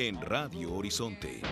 [0.00, 1.42] en Radio Horizonte.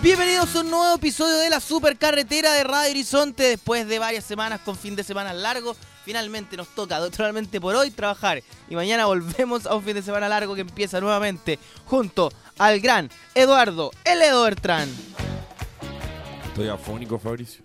[0.00, 3.42] Bienvenidos a un nuevo episodio de la Supercarretera de Radio Horizonte.
[3.42, 7.90] Después de varias semanas con fin de semana largo, finalmente nos toca, naturalmente por hoy,
[7.90, 8.44] trabajar.
[8.68, 13.10] Y mañana volvemos a un fin de semana largo que empieza nuevamente junto al gran
[13.34, 14.32] Eduardo L.
[14.44, 14.92] Bertrand.
[16.46, 17.64] Estoy afónico, Fabricio.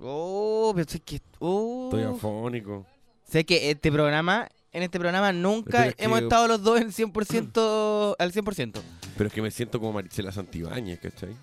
[0.00, 1.20] Oh, pero sé que.
[1.38, 1.90] oh.
[1.92, 2.86] Estoy afónico.
[3.30, 6.80] Sé que este programa, en este programa nunca Pero es que- hemos estado los dos
[6.80, 8.80] en 100% al 100%.
[9.16, 11.34] Pero es que me siento como Marichela Santibáñez, ¿cachai?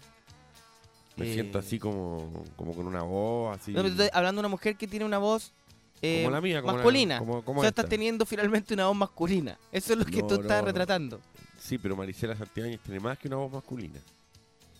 [1.15, 1.33] Me Eh.
[1.33, 3.71] siento así como, como con una voz, así.
[3.71, 5.51] No, pero estoy hablando de una mujer que tiene una voz
[6.01, 7.19] eh, Como la mía, como masculina.
[7.19, 7.81] como- como o sea, esta.
[7.83, 9.57] estás teniendo finalmente una voz masculina.
[9.71, 10.67] Eso es lo que No, tú estás no.
[10.67, 11.21] retratando.
[11.59, 13.99] Sí, pero Marichela Santibáñez tiene más que una voz masculina.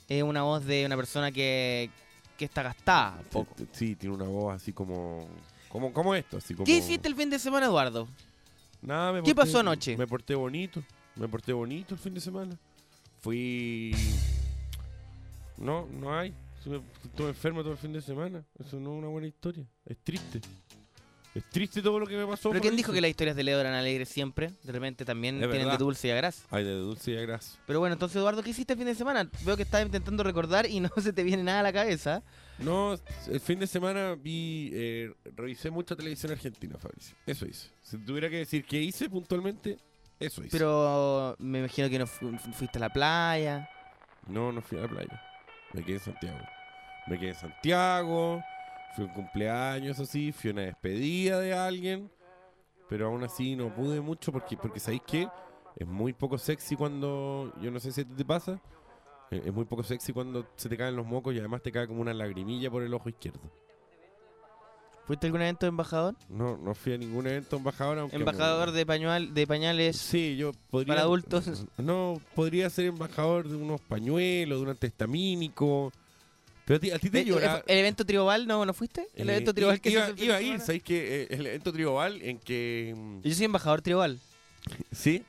[0.09, 1.89] Es una voz de una persona que,
[2.37, 3.15] que está gastada.
[3.19, 3.55] un poco.
[3.57, 5.27] Sí, sí, tiene una voz así como.
[5.69, 6.65] Como, como esto, así como.
[6.65, 8.07] ¿Qué hiciste el fin de semana, Eduardo?
[8.85, 9.97] Nada, me ¿Qué porté- pasó anoche?
[9.97, 10.83] Me porté bonito.
[11.15, 12.57] Me porté bonito el fin de semana.
[13.21, 13.95] Fui.
[15.57, 16.33] No, no hay.
[17.03, 18.43] Estuve enfermo todo el fin de semana.
[18.59, 19.65] Eso no es una buena historia.
[19.85, 20.41] Es triste.
[21.35, 22.49] Es triste todo lo que me pasó.
[22.49, 22.77] ¿Pero quién Fabricio.
[22.77, 24.51] dijo que las historias de Leo eran alegres siempre?
[24.63, 25.79] De repente también Es tienen verdad.
[25.79, 26.43] de dulce y a grasa.
[26.51, 27.57] Ay, de dulce y a grasa.
[27.65, 29.27] Pero bueno, entonces, Eduardo, ¿qué hiciste el fin de semana?
[29.43, 32.21] Veo que estás intentando recordar y no se te viene nada a la cabeza.
[32.59, 32.95] No,
[33.27, 34.69] el fin de semana vi.
[34.73, 37.15] eh, revisé mucha televisión argentina, Fabricio.
[37.25, 37.69] Eso hice.
[37.81, 39.77] Si tuviera que decir qué hice puntualmente,
[40.19, 40.57] eso hice.
[40.57, 43.69] Pero me imagino que no fu- fuiste a la playa.
[44.27, 45.21] No, no fui a la playa.
[45.73, 46.39] Me quedé en Santiago.
[47.07, 48.41] Me quedé en Santiago.
[48.95, 50.31] Fui a un cumpleaños, así.
[50.31, 52.09] Fui a una despedida de alguien.
[52.87, 55.27] Pero aún así no pude mucho porque, porque ¿sabéis qué?
[55.75, 57.51] Es muy poco sexy cuando...
[57.61, 58.61] Yo no sé si te pasa.
[59.31, 61.87] Eh, Es muy poco sexy cuando se te caen los mocos y además te cae
[61.87, 63.41] como una lagrimilla por el ojo izquierdo.
[65.05, 66.15] ¿Fuiste a algún evento de embajador?
[66.29, 67.99] No, no fui a ningún evento embajador.
[67.99, 69.97] Aunque Embajador de, pañual, de pañales.
[69.97, 70.93] Sí, yo podría...
[70.93, 71.65] para adultos.
[71.77, 75.91] No, podría ser embajador de unos pañuelos, de un antihistamínico.
[76.65, 77.57] Pero a ti, a ti te Eh, llora...
[77.57, 79.05] eh, ¿El evento tribal no, no fuiste?
[79.15, 80.59] ¿El Eh, evento tribal que se iba, hizo el fin iba a ir?
[80.61, 82.93] ¿sabéis que el evento tribal en que...
[82.95, 84.19] mm, Yo soy embajador tribal.
[84.93, 85.25] ¿Sí?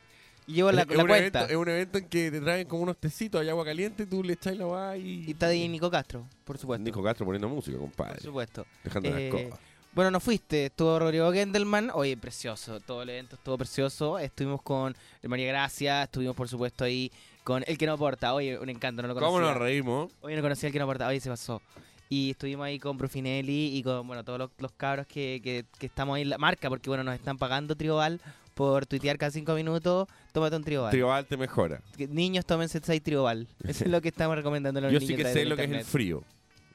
[0.46, 1.16] Y llevo la, es, la cuenta.
[1.40, 4.22] evento, es un evento en que te traen como unos tecitos de agua caliente, tú
[4.22, 5.24] le echas la va y...
[5.26, 6.84] Y está ahí Nico Castro, por supuesto.
[6.84, 8.20] Nico Castro poniendo música, por compadre.
[8.20, 8.66] supuesto.
[8.82, 9.60] Dejando Eh, las cosas.
[9.94, 14.94] Bueno, no fuiste, estuvo Rodrigo Gendelman, oye, precioso, todo el evento estuvo precioso, estuvimos con
[15.22, 17.12] María Gracia, estuvimos por supuesto ahí
[17.44, 19.32] con El Que No Aporta, oye, un encanto, no lo conocía.
[19.38, 20.10] ¿Cómo nos reímos?
[20.20, 21.62] Oye, no conocía El Que No Aporta, oye, se pasó.
[22.10, 25.86] Y estuvimos ahí con Brufinelli y con, bueno, todos los, los cabros que, que, que
[25.86, 28.20] estamos ahí en la marca, porque bueno, nos están pagando Tribal
[28.54, 30.90] por tuitear cada cinco minutos, tómate un Tribal.
[30.90, 31.80] Tribal te mejora.
[32.08, 33.46] Niños, tómense 6 Tribal.
[33.66, 35.56] Eso es lo que estamos recomendando a los Yo niños sí a que sé lo
[35.56, 36.22] que es el frío.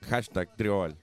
[0.09, 0.95] Hashtag Tribal.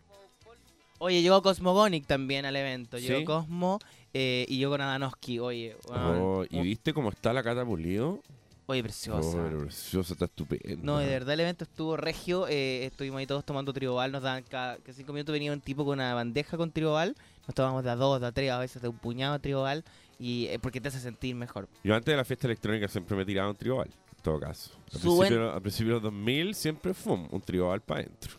[0.98, 2.98] Oye, llegó Cosmogonic también al evento.
[2.98, 3.24] Llegó ¿Sí?
[3.24, 3.78] Cosmo
[4.14, 5.38] eh, y yo con Adanoski.
[5.38, 8.20] Oye, weón, Oh, ¿Y viste cómo está la Cata Pulido?
[8.68, 9.38] oye, Oh, preciosa.
[9.44, 10.82] pero preciosa, está estupenda.
[10.82, 12.48] No, de verdad el evento estuvo regio.
[12.48, 14.10] eh, estuvimos ahí todos tomando tribal.
[14.10, 17.14] Nos daban cada, cada cinco minutos venía un tipo con una bandeja con tribal.
[17.46, 19.84] Nos tomábamos de a dos, de a tres, a veces de un puñado de tribal.
[20.18, 21.68] Y eh, porque te hace sentir mejor.
[21.84, 24.70] Yo antes de la fiesta electrónica siempre me tiraba un tribal, en todo caso.
[24.92, 28.32] Al principio, al principio de los 2000 siempre fue un tribal para adentro.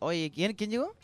[0.00, 0.94] Oye, ¿quién, ¿quién llegó?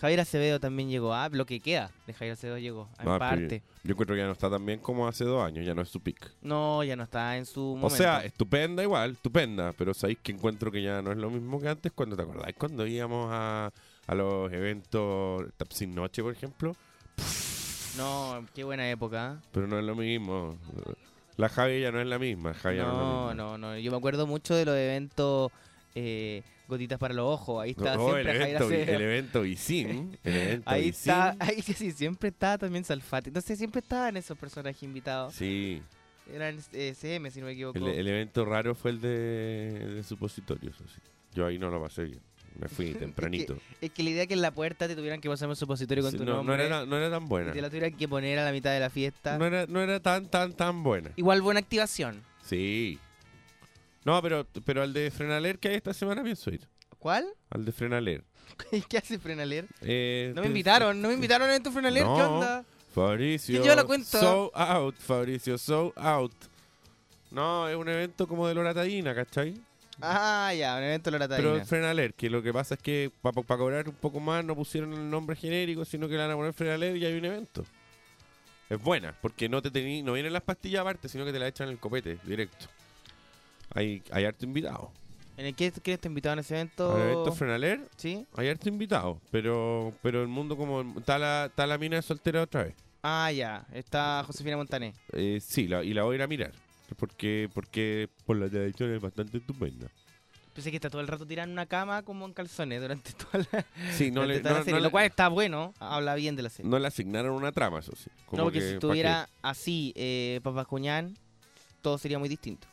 [0.00, 1.12] Javier Acevedo también llegó.
[1.12, 2.88] Ah, lo que queda de Javier Acevedo llegó.
[2.98, 3.62] En parte.
[3.84, 5.90] Yo encuentro que ya no está tan bien como hace dos años, ya no es
[5.90, 6.32] su pick.
[6.40, 7.86] No, ya no está en su momento.
[7.86, 11.60] O sea, estupenda igual, estupenda, pero sabéis que encuentro que ya no es lo mismo
[11.60, 13.70] que antes cuando te acordáis cuando íbamos a,
[14.06, 16.74] a los eventos Tap Sin Noche, por ejemplo,
[17.96, 19.38] No, qué buena época.
[19.42, 19.48] ¿eh?
[19.52, 20.56] pero no es lo mismo.
[21.36, 23.34] La Javi ya no es la misma, Javi no, la No, misma.
[23.34, 23.78] no, no.
[23.78, 25.50] Yo me acuerdo mucho de los eventos
[25.94, 27.62] eh, Gotitas para los Ojos.
[27.62, 31.12] Ahí está el, siempre Javier evento, el evento Vicín, el evento Ahí Vicín.
[31.12, 33.30] está, ahí sí, sí, siempre estaba también Salfati.
[33.30, 35.34] Entonces siempre estaban esos personajes invitados.
[35.34, 35.82] Sí,
[36.32, 37.78] Eran eh, CM, si no me equivoco.
[37.78, 40.76] el, el evento raro fue el de, supositorios.
[40.80, 41.00] así.
[41.34, 42.20] Yo ahí no lo pasé bien,
[42.58, 43.56] me fui tempranito.
[43.80, 46.12] Es que la idea que en la puerta te tuvieran que pasar un supositorio con
[46.12, 47.52] Sí, tu no, no nombre era, no era tan y buena.
[47.52, 49.38] te la tuvieran que poner a la mitad de la fiesta.
[49.38, 51.10] No era, no era tan, tan, tan buena.
[51.16, 52.22] Igual buena activación.
[52.44, 52.98] Sí.
[54.04, 56.66] No, pero, pero al de Frenaler que hay esta semana pienso ir.
[56.98, 57.26] ¿Cuál?
[57.50, 58.24] Al de Frenaler.
[58.88, 59.66] ¿Qué hace Frenaler?
[59.82, 62.34] Eh, No me invitaron, no me invitaron a evento Frenaler, ¿qué No.
[62.38, 62.64] onda?
[62.94, 63.52] Fabricio.
[63.54, 64.18] ¿Quién lleva la cuenta?
[64.20, 66.32] So out, Fabricio, so out.
[67.30, 69.54] No, es un evento como de Loratadina, ¿cachai?
[70.02, 71.62] Ah, ya, un evento de Pero Loratadina.
[71.62, 74.92] es Frenaler, que lo que pasa es que para cobrar un poco más no pusieron
[74.92, 77.64] el nombre genérico, sino que le van a poner Frenaler y hay un evento.
[78.68, 81.48] Es buena, porque no te tení, no vienen las pastillas aparte, sino que te las
[81.48, 82.66] echan en el copete, directo.
[83.74, 84.92] Hay, hay harto invitado.
[85.36, 86.94] ¿En el que quién está invitado en ese evento?
[86.94, 88.26] Al evento Frenaler ¿Sí?
[88.36, 92.42] hay harto invitado, pero pero el mundo como está la, está la mina de soltera
[92.42, 92.74] otra vez.
[93.02, 93.64] Ah, ya.
[93.72, 94.92] Está Josefina Montané.
[95.12, 96.52] Eh, sí, la- y la voy a ir a mirar.
[96.96, 99.88] Porque, porque por la tradición es bastante estupenda.
[100.54, 103.64] Pensé que está todo el rato tirando una cama como en calzones durante toda la,
[103.92, 105.74] Sí, no durante le, toda la no- serie, no lo cual está bueno.
[105.78, 106.68] Habla bien de la serie.
[106.70, 108.10] no le asignaron una trama, eso sí.
[108.26, 111.16] Como no, porque que, si ¿pa' estuviera así, eh, Papascuñán,
[111.82, 112.66] todo sería muy distinto.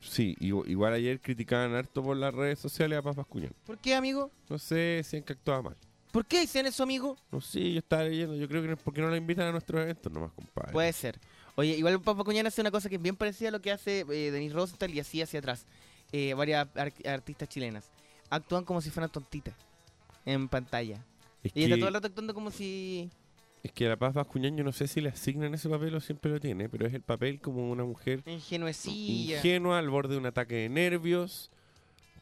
[0.00, 3.52] Sí, igu- igual ayer criticaban harto por las redes sociales a Papas Cuñán.
[3.64, 4.30] ¿Por qué, amigo?
[4.48, 5.76] No sé han que actuaba mal.
[6.10, 7.16] ¿Por qué dicen eso, amigo?
[7.30, 8.34] No sé, yo estaba leyendo.
[8.36, 10.72] Yo creo que es porque no la invitan a nuestros eventos nomás, compadre.
[10.72, 11.18] Puede ser.
[11.54, 14.30] Oye, igual Papascuñán hace una cosa que es bien parecida a lo que hace eh,
[14.30, 15.66] Denise Rosenthal y así hacia atrás.
[16.12, 17.90] Eh, varias ar- artistas chilenas.
[18.30, 19.54] Actúan como si fueran tontitas
[20.24, 21.04] en pantalla.
[21.42, 23.10] es, Y está todo el rato actuando como si...
[23.62, 26.00] es que a la Papas Cuñán yo no sé si le asignan ese papel o
[26.00, 29.36] siempre lo tiene, pero es el papel como una mujer Ingenuecilla.
[29.36, 31.50] ingenua al borde de un ataque de nervios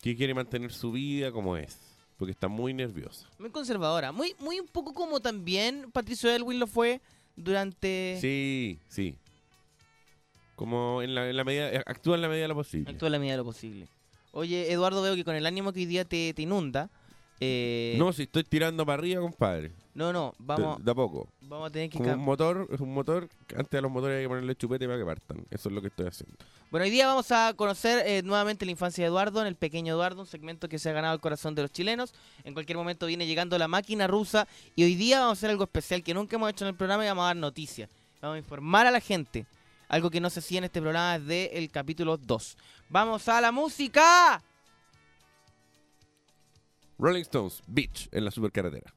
[0.03, 1.79] que quiere mantener su vida como es.
[2.17, 3.29] Porque está muy nerviosa.
[3.39, 4.13] Muy conservadora.
[4.13, 7.01] Muy, muy un poco como también Patricio Elwin lo fue
[7.41, 8.17] durante...
[8.21, 9.17] Sí, sí.
[10.57, 12.91] Como en la, en la medida, eh, actúa en la medida de lo posible.
[12.91, 13.89] Actúa en la medida de lo posible.
[14.33, 16.91] Oye, Eduardo, veo que con el ánimo que hoy día te, te inunda...
[17.41, 19.73] eh, No, si estoy tirando para arriba, compadre.
[19.95, 21.29] No, no, vamos, De, de a poco.
[21.41, 21.99] vamos a tener que...
[21.99, 24.99] Como un motor, es un motor, antes a los motores hay que ponerle chupete para
[24.99, 25.45] que partan.
[25.51, 26.37] Eso es lo que estoy haciendo.
[26.71, 29.95] Bueno, hoy día vamos a conocer eh, nuevamente la infancia de Eduardo, en el pequeño
[29.95, 32.15] Eduardo, un segmento que se ha ganado el corazón de los chilenos.
[32.45, 34.47] En cualquier momento viene llegando la máquina rusa
[34.77, 37.05] y hoy día vamos a hacer algo especial que nunca hemos hecho en el programa
[37.05, 37.91] y vamos a dar noticias.
[38.23, 39.47] Vamos a informar a la gente.
[39.89, 42.57] Algo que no se hacía en este programa desde el capítulo 2.
[42.89, 44.41] ¡Vamos a la música!
[46.97, 48.95] Rolling Stones, Beach, en la supercarretera.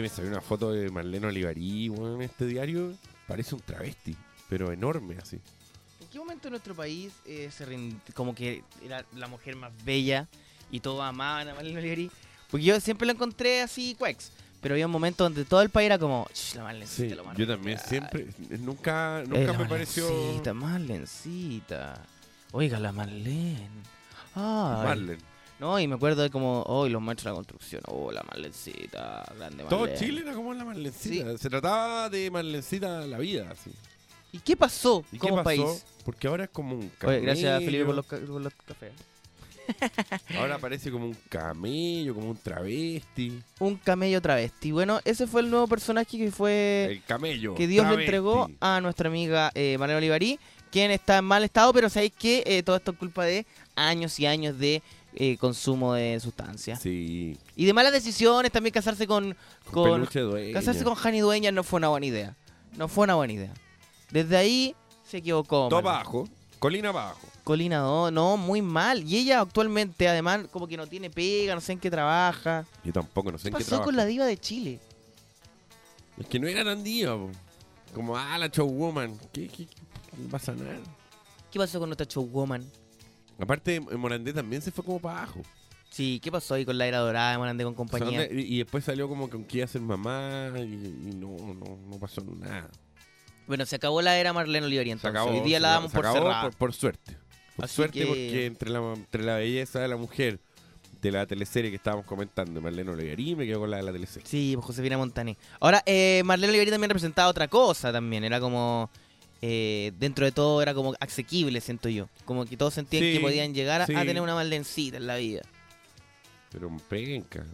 [0.00, 2.94] Oye, me salió una foto de Marlene Olivarí, en este diario.
[3.28, 4.16] Parece un travesti,
[4.48, 5.36] pero enorme así.
[6.00, 7.66] ¿En qué momento en nuestro país eh, se
[8.14, 10.26] como que era la mujer más bella
[10.70, 12.10] y todos amaban a Marlene Olivari?
[12.50, 14.32] Porque yo siempre lo encontré así, cuex.
[14.62, 17.46] Pero había un momento donde todo el país era como, "Ch, la Marlencita, Sí, yo
[17.46, 17.88] también bella".
[17.88, 18.26] siempre,
[18.58, 22.02] nunca, Eh, nunca la me pareció Marlencita, Marlencita.
[22.52, 23.68] Oiga, la Marlene.
[24.34, 24.84] Ay.
[24.86, 25.29] Marlene.
[25.60, 27.82] No, y me acuerdo de como, oh, y los maestros de la construcción.
[27.86, 29.98] Oh, la Marlencita, grande Todo Marlene.
[30.00, 31.36] Chile era como la Marlencita.
[31.38, 33.70] Se trataba de Marlencita la vida, así.
[34.32, 35.64] ¿Y qué pasó ¿Y como qué pasó?
[35.66, 35.84] país?
[36.04, 37.66] Porque ahora es como un Oye, gracias camello.
[37.66, 38.92] Felipe por los, ca- por los cafés.
[40.36, 43.40] Ahora parece como un camello, como un travesti.
[43.60, 44.72] Un camello travesti.
[44.72, 47.54] Bueno, ese fue el nuevo personaje que fue El camello.
[47.54, 50.40] que Dios le entregó a nuestra amiga eh, Marlene Olivarí,
[50.72, 54.18] quien está en mal estado, pero sabéis que eh, todo esto es culpa de años
[54.18, 54.82] y años de
[55.14, 56.80] eh, consumo de sustancias.
[56.80, 57.36] Sí.
[57.56, 59.36] Y de malas decisiones, también casarse con...
[59.70, 62.36] Con, con casarse con Jani Dueñas no fue una buena idea.
[62.76, 63.52] No fue una buena idea.
[64.10, 64.74] Desde ahí
[65.04, 65.68] se equivocó.
[65.68, 67.20] Todo abajo, colina abajo.
[67.44, 69.02] Colina, no, no, muy mal.
[69.02, 72.64] Y ella actualmente, además, como que no tiene pega, no sé en qué trabaja.
[72.84, 73.84] Yo tampoco, no sé ¿Qué en qué pasó trabaja.
[73.86, 74.78] con la diva de Chile?
[76.18, 77.30] Es que no era tan diva, po.
[77.94, 79.18] Como, ah, la showwoman.
[79.32, 79.76] ¿Qué, qué, qué
[80.16, 80.78] no pasa nada?
[81.50, 82.64] ¿Qué pasó con nuestra showwoman?
[83.40, 85.40] Aparte, Morandé también se fue como para abajo.
[85.88, 88.20] Sí, ¿qué pasó ahí con la era dorada de Morandé con O sea, compañía?
[88.28, 91.36] ¿dónde- y, y después salió como con que iba a ser mamá y, y no,
[91.54, 92.70] no, no pasó nada.
[93.48, 95.20] Bueno, se acabó la era Marlene Olivari Se entonces.
[95.20, 95.36] acabó.
[95.36, 96.42] Hoy día la damos se por acabó cerrada.
[96.42, 97.16] Por, por suerte.
[97.56, 100.38] Por Así suerte que- porque entre la, entre la belleza de la mujer
[101.02, 104.28] de la teleserie que estábamos comentando, Marlene Olivarí, me quedo con la de la teleserie.
[104.28, 105.36] Sí, pues Josefina Montané.
[105.58, 108.22] Ahora, eh, Marlene Olivari también representaba otra cosa también.
[108.22, 108.90] Era como...
[109.42, 112.08] eh, dentro de todo era como asequible, siento yo.
[112.24, 113.94] Como que todos sentían Sí, que podían llegar a, sí.
[113.94, 115.42] a tener una Marlencita en la vida.
[116.50, 117.44] Pero un penca.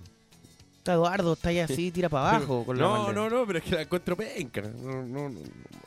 [0.79, 3.65] Está Eduardo, está ahí así, tira para abajo con la No, no, no, pero es
[3.65, 4.63] que la encuentro penca.
[4.63, 5.41] No, no, no.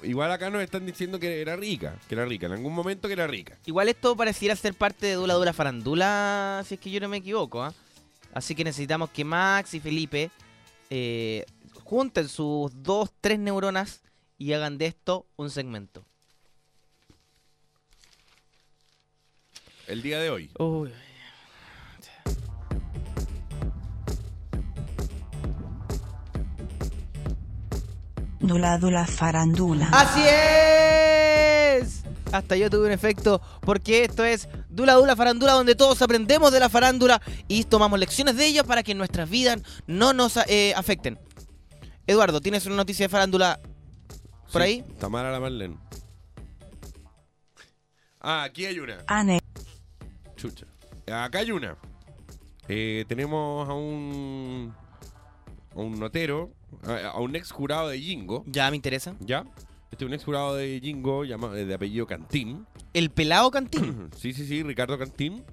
[0.03, 2.47] Igual acá nos están diciendo que era rica, que era rica.
[2.47, 3.57] En algún momento que era rica.
[3.65, 7.17] Igual esto pareciera ser parte de Dula Dula Farandula, si es que yo no me
[7.17, 7.63] equivoco.
[7.63, 7.73] ¿ah?
[8.33, 10.31] Así que necesitamos que Max y Felipe
[10.89, 11.45] eh,
[11.83, 14.01] junten sus dos, tres neuronas
[14.39, 16.05] y hagan de esto un segmento.
[19.85, 20.49] El día de hoy.
[20.57, 20.91] Uy.
[28.39, 29.89] Dula Dula Farandula.
[29.91, 32.03] ¡Así es!
[32.31, 36.61] Hasta yo tuve un efecto porque esto es Dula Dula Farandula donde todos aprendemos de
[36.61, 41.19] la farándula y tomamos lecciones de ellos para que nuestras vidas no nos eh, afecten.
[42.07, 43.59] Eduardo, ¿tienes una noticia de farándula
[44.51, 44.83] por Sí, ahí?
[44.99, 45.77] Tamara la Marlene.
[48.21, 48.97] Ah, aquí hay una.
[49.07, 49.39] Ane.
[50.35, 50.65] Chucha.
[51.11, 51.77] Acá hay una.
[52.67, 54.73] Eh, tenemos a un.
[55.75, 56.51] a un notero,
[56.83, 59.15] a, a un ex jurado de Jingo, Ya me interesa.
[59.19, 59.45] ¿ya?
[59.91, 62.65] Este es un ex jurado de Jingo llama- de apellido Cantín.
[62.93, 64.09] El pelado cantín.
[64.17, 65.43] sí, sí, sí, Ricardo Cantín,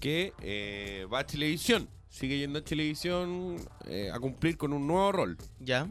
[0.00, 1.88] que eh, va a Chilevisión.
[2.10, 5.38] Sigue yendo a Chilevisión eh, a cumplir con un nuevo rol.
[5.60, 5.86] ya.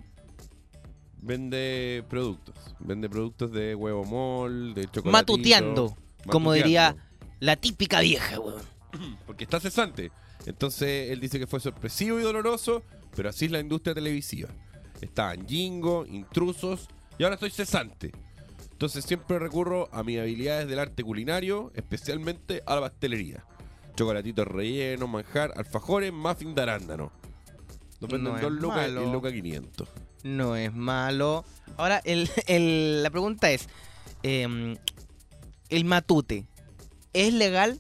[1.22, 2.56] Vende productos.
[2.80, 5.12] Vende productos de huevo mol, de chocolate.
[5.12, 5.98] Matuteando.
[6.28, 6.96] Como diría
[7.40, 8.62] la típica vieja, weón.
[9.26, 10.12] Porque está cesante.
[10.46, 12.84] Entonces él dice que fue sorpresivo y doloroso,
[13.16, 14.50] pero así es la industria televisiva.
[15.02, 18.12] Estaban Jingo, intrusos y ahora estoy cesante.
[18.72, 23.44] Entonces siempre recurro a mis habilidades del arte culinario, especialmente a la pastelería.
[23.96, 27.12] Chocolatitos rellenos, manjar, alfajores, muffin de arándano.
[28.00, 29.90] Nos venden No dos lucas y lucas 500.
[30.36, 31.46] No es malo.
[31.78, 33.68] Ahora, el, el- la pregunta es:
[34.24, 34.78] em,
[35.70, 36.46] ¿el matute
[37.14, 37.80] es legal?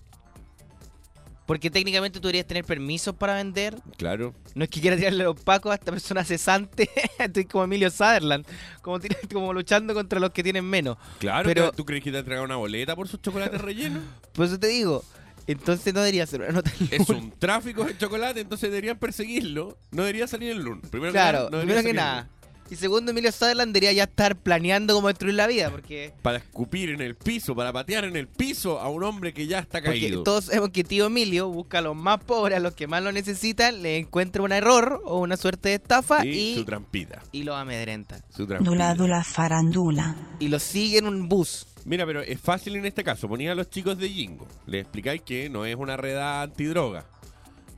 [1.45, 3.77] Porque técnicamente tú deberías tener permisos para vender.
[3.97, 4.33] Claro.
[4.53, 6.89] No es que quiera tirarle los pacos a esta persona cesante.
[7.19, 8.45] Estoy como Emilio Sutherland.
[8.81, 8.99] Como,
[9.31, 10.97] como luchando contra los que tienen menos.
[11.19, 14.03] Claro, Pero- ¿tú crees que te ha entregado una boleta por sus chocolates rellenos?
[14.33, 15.05] Por eso te digo.
[15.47, 19.77] Entonces no debería ser una nota en es un tráfico de chocolate, entonces deberían perseguirlo.
[19.91, 20.89] No debería salir el lunes.
[20.89, 22.29] Primero Claro, que nada, no debería primero que nada.
[22.69, 25.69] Y segundo, Emilio Sutherland debería ya estar planeando cómo destruir la vida.
[25.69, 29.47] Porque, Para escupir en el piso, para patear en el piso a un hombre que
[29.47, 30.23] ya está porque caído.
[30.23, 33.11] todos sabemos que tío Emilio busca a los más pobres, a los que más lo
[33.11, 37.21] necesitan, le encuentra un error o una suerte de estafa y, y, su trampita.
[37.31, 38.19] y los amedrenta.
[38.35, 38.69] Su trampita.
[38.69, 40.15] Dula Dula Farandula.
[40.39, 41.67] Y los sigue en un bus.
[41.85, 43.29] Mira, pero es fácil en este caso.
[43.29, 44.45] Ponía a los chicos de Jingo.
[44.65, 47.05] Les explicáis que no es una redada antidroga.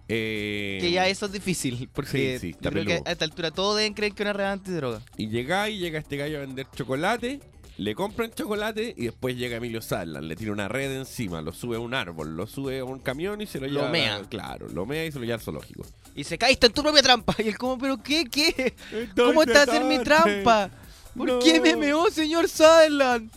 [0.10, 1.88] Eh, Que ya eso es difícil.
[1.94, 4.46] Porque Sí, sí, yo creo que a esta altura todos deben creer que una red
[4.46, 5.02] antidroga.
[5.18, 7.40] Y llegáis, llega este gallo a vender chocolate
[7.78, 11.78] le compran chocolate y después llega Emilio Sala, le tira una red encima, lo sube
[11.78, 13.90] a un árbol, lo sube a un camión y se lo Lo lleva.
[13.90, 14.22] mea.
[14.30, 15.86] Claro, lo mea y se lo lleva al zoológico.
[16.14, 17.34] Y se caíste en tu propia trampa.
[17.40, 18.26] Y él como, ¿pero qué?
[18.26, 18.74] ¿Qué?
[19.16, 20.70] ¿Cómo está hacer mi trampa?
[21.16, 21.40] ¿Por No.
[21.40, 23.32] qué me meó, señor Sutherland?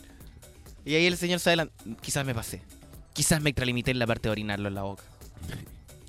[0.83, 2.61] Y ahí el señor Sutherland, quizás me pasé.
[3.13, 5.03] Quizás me extralimité en la parte de orinarlo en la boca.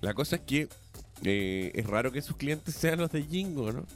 [0.04, 0.68] La cosa es que
[1.22, 3.86] eh, es raro que sus clientes sean los de Jingo, ¿no?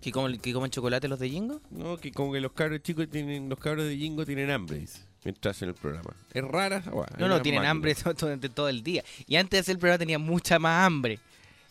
[0.00, 1.60] ¿Que comen, que comen chocolate los de Jingo?
[1.70, 5.00] No, que como que los cabros chicos tienen, los cabros de Jingo tienen hambre, dice,
[5.24, 6.14] mientras hacen el programa.
[6.32, 6.82] Es rara
[7.18, 7.70] No, no, tienen máquina.
[7.70, 9.02] hambre todo- durante todo el día.
[9.26, 11.18] Y antes de hacer el programa tenía mucha más hambre.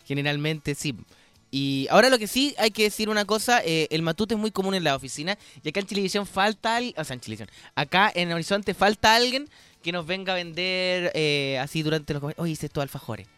[0.04, 0.94] Generalmente sí.
[1.50, 4.50] Y ahora lo que sí hay que decir una cosa, eh, el matute es muy
[4.50, 8.10] común en la oficina y acá en Televisión falta alguien, o sea, en Televisión, acá
[8.12, 9.48] en Horizonte falta alguien
[9.84, 12.22] que nos venga a vender eh, así durante los...
[12.36, 13.28] Oye, hice estos alfajores.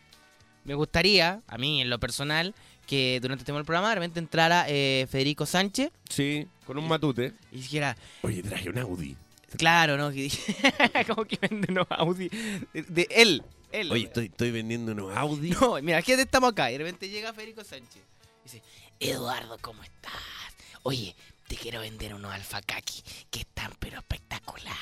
[0.65, 2.55] Me gustaría, a mí en lo personal,
[2.87, 6.89] que durante el tema del programa de repente entrara eh, Federico Sánchez Sí, con un
[6.89, 7.35] matute.
[7.53, 9.17] y dijera, Oye, traje un Audi.
[9.59, 10.11] claro, ¿no?
[11.09, 12.29] Como que vende unos Audi
[12.73, 13.43] de, de él.
[13.73, 15.51] él Oye, estoy, estoy vendiendo unos Audi.
[15.51, 18.03] No, mira, aquí estamos acá y de repente llega Federico Sánchez.
[18.45, 18.63] Y dice,
[19.01, 20.13] Eduardo, ¿cómo estás?
[20.83, 21.15] Oye,
[21.49, 24.75] te quiero vender unos alfacaki que están pero espectacular.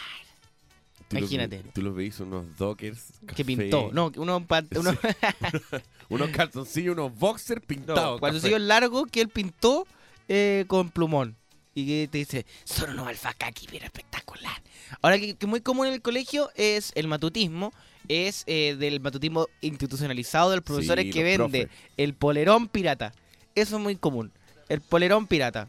[1.14, 1.62] Tú los Imagínate.
[1.72, 3.12] Tú los veis unos dockers.
[3.34, 3.90] Que pintó.
[3.92, 4.42] No, unos,
[6.08, 8.20] unos calzoncillos, unos boxers no, pintados.
[8.20, 8.46] cuando café.
[8.48, 9.86] siguió largo que él pintó
[10.28, 11.36] eh, con plumón.
[11.76, 14.62] Y que te dice, son unos alfacaki pero espectacular.
[15.02, 17.72] Ahora que, que muy común en el colegio es el matutismo,
[18.06, 21.88] es eh, del matutismo institucionalizado del profesor Sí, que los vende profes.
[21.96, 23.12] el polerón pirata.
[23.56, 24.30] Eso es muy común.
[24.68, 25.68] El polerón pirata.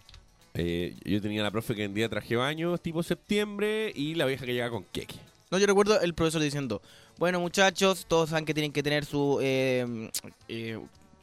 [0.53, 4.45] Eh, yo tenía la profe que vendía traje de baño tipo septiembre y la vieja
[4.45, 5.15] que llega con queque.
[5.51, 6.81] No, yo recuerdo el profesor diciendo,
[7.17, 10.09] bueno muchachos, todos saben que tienen que tener su eh,
[10.47, 10.79] eh,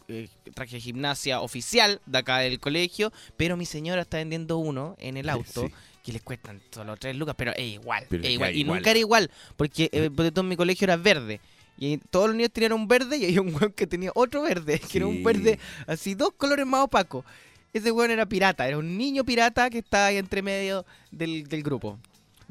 [0.08, 4.96] eh, traje de gimnasia oficial de acá del colegio, pero mi señora está vendiendo uno
[4.98, 5.74] en el auto Sí.
[6.04, 8.54] que les cuestan solo 3 lucas, pero es igual, Pero es igual.
[8.56, 8.78] Y igual.
[8.78, 11.40] nunca era igual, porque eh, porque todo mi colegio era verde.
[11.78, 14.78] Y todos los niños tenían un verde y había un weón que tenía otro verde,
[14.78, 17.24] que era un verde así, dos colores más opacos.
[17.72, 21.62] Ese weón era pirata, era un niño pirata que estaba ahí entre medio del, del
[21.62, 21.98] grupo.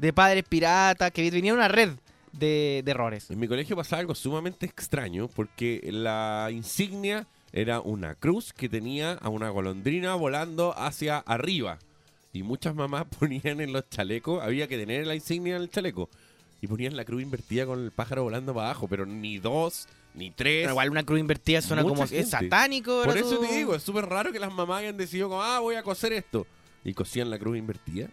[0.02, 1.90] De padres piratas, que venía una red
[2.32, 3.30] de, de errores.
[3.30, 9.12] En mi colegio pasaba algo sumamente extraño porque la insignia era una cruz que tenía
[9.12, 11.78] a una golondrina volando hacia arriba.
[12.32, 16.08] Y muchas mamás ponían en los chalecos, había que tener la insignia en el chaleco.
[16.60, 20.30] Y ponían la cruz invertida con el pájaro volando para abajo, pero ni dos, ni
[20.30, 20.62] tres.
[20.62, 23.02] Pero igual una cruz invertida suena Mucha como es satánico.
[23.04, 25.74] Por eso te digo, es súper raro que las mamás hayan decidido como, ah, voy
[25.74, 26.46] a coser esto.
[26.84, 28.08] Y cosían la cruz invertida.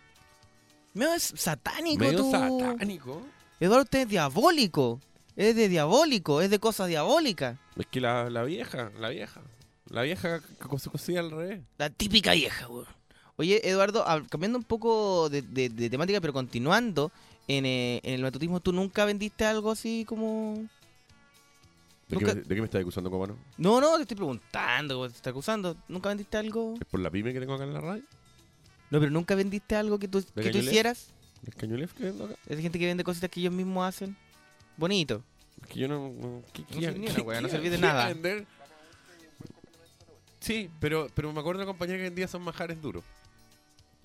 [0.94, 2.32] Medio es satánico Medio tú.
[2.32, 3.22] satánico.
[3.60, 5.00] Eduardo, usted es diabólico.
[5.36, 7.58] Es de diabólico, es de cosas diabólicas.
[7.78, 9.42] Es que la, la vieja, la vieja.
[9.90, 11.62] La vieja que se al revés.
[11.78, 12.86] La típica vieja, weón.
[13.38, 17.10] Oye, Eduardo, cambiando un poco de, de- de temática, pero continuando,
[17.48, 20.68] en, eh, en el matutismo, ¿tú nunca vendiste algo así como...?
[22.10, 23.38] ¿De, qué, Nunca- me- de qué me estás acusando, cómo no?
[23.58, 25.78] No, te estoy preguntando, te estoy acusando.
[25.88, 26.76] ¿Nunca vendiste algo?
[26.82, 28.04] ¿Es por la pyme que tengo acá en la radio?
[28.90, 31.08] No, pero nunca vendiste algo que tú, que tú hicieras.
[31.46, 32.36] ¿El cañulef que vendo acá?
[32.48, 34.16] Es gente que vende cositas que ellos mismos hacen.
[34.78, 35.24] Bonito.
[35.62, 36.10] Es que yo no...
[36.10, 38.08] no ¿qué, No qué- wea, no sirve de nada.
[38.08, 38.46] vender?
[40.40, 43.04] Sí, pero, pero me acuerdo de una compañía que vendía esos majares duros.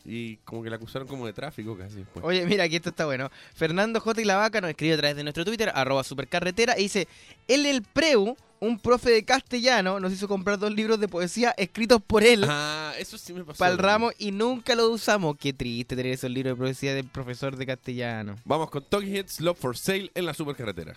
[0.04, 2.24] Y como que la acusaron como de tráfico casi después.
[2.24, 3.30] Oye, mira, aquí esto está bueno.
[3.54, 4.20] Fernando J.
[4.20, 7.08] y la Vaca nos escribe a través de nuestro Twitter, arroba supercarretera, y dice,
[7.48, 12.00] él el Preu, un profe de castellano, nos hizo comprar dos libros de poesía escritos
[12.06, 13.58] por él Ah, eso sí me pasó.
[13.58, 15.36] para el ramo y nunca lo usamos.
[15.38, 18.36] Qué triste tener esos libros de poesía del profesor de castellano.
[18.44, 20.96] Vamos con Talking Heads Love for Sale en la supercarretera.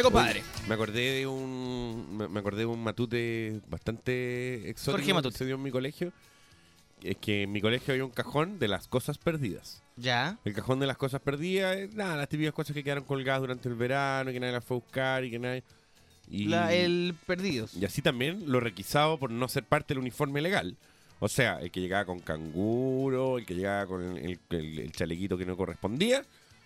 [0.00, 0.42] Este compadre.
[0.68, 5.38] Me acordé de un me- acordé de un matute bastante exótico Jorge que Matute.
[5.38, 6.12] se dio en mi colegio.
[7.02, 9.82] Es que en mi colegio había un cajón de las cosas perdidas.
[9.96, 10.38] Ya.
[10.44, 13.68] El cajón de las cosas perdidas, es, nada, las típicas cosas que quedaron colgadas durante
[13.68, 15.62] el verano, y que nadie las fue a buscar y que nadie.
[16.30, 17.74] Y, La- el Perdidos.
[17.74, 20.76] y así también lo requisado por no ser parte del uniforme legal.
[21.20, 25.36] O sea, el que llegaba con canguro, el que llegaba con el, el- el chalequito
[25.38, 26.22] que no correspondía,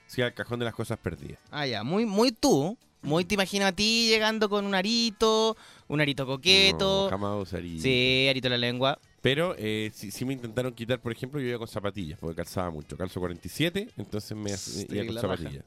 [0.07, 1.39] sí al cajón de las cosas perdidas.
[1.51, 1.83] Ah, ya.
[1.85, 2.77] Muy, muy tú.
[3.05, 5.57] Muy te imagino a ti llegando con un arito,
[5.89, 7.05] un arito coqueto.
[7.05, 7.81] No, jamás usaría.
[7.81, 8.99] sí, arito en la lengua.
[9.21, 12.71] Pero eh, sí, sí me intentaron quitar, por ejemplo, yo iba con zapatillas, porque calzaba
[12.71, 12.97] mucho.
[12.97, 14.51] Calzo 47, entonces me
[14.97, 15.65] iba con zapatillas.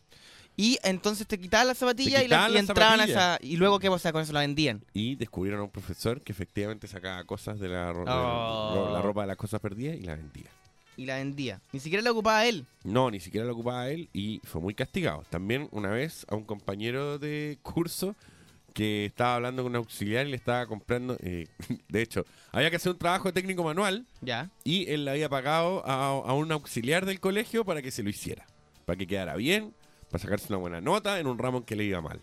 [0.59, 3.37] Y entonces te quitaban las zapatillas y, la- entraban a esa.
[3.41, 4.11] Y luego, ¿qué pasa?
[4.11, 4.83] Con eso la vendían.
[4.93, 8.89] Y descubrieron a un profesor que efectivamente sacaba cosas de la, ro- de Oh.
[8.91, 10.49] la ropa de las cosas perdidas y la vendía.
[10.97, 11.61] Y la vendía.
[11.71, 12.65] Ni siquiera la ocupaba él.
[12.83, 15.23] No, ni siquiera lo ocupaba él y fue muy castigado.
[15.29, 18.15] También una vez a un compañero de curso
[18.73, 21.47] que estaba hablando con un auxiliar y le estaba comprando, eh,
[21.87, 24.49] de hecho, había que hacer un trabajo técnico manual Ya.
[24.63, 28.09] y él le había pagado a, a un auxiliar del colegio para que se lo
[28.09, 28.45] hiciera,
[28.85, 29.73] para que quedara bien,
[30.11, 32.19] para sacarse una buena nota en un ramo en que le iba mal.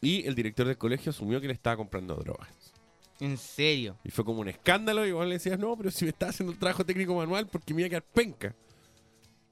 [0.00, 2.48] Y el director del colegio asumió que le estaba comprando drogas.
[3.20, 3.96] En serio.
[4.04, 6.52] Y fue como un escándalo y igual le decías, no, pero si me está haciendo
[6.52, 8.54] el trabajo técnico manual porque me iba a quedar penca.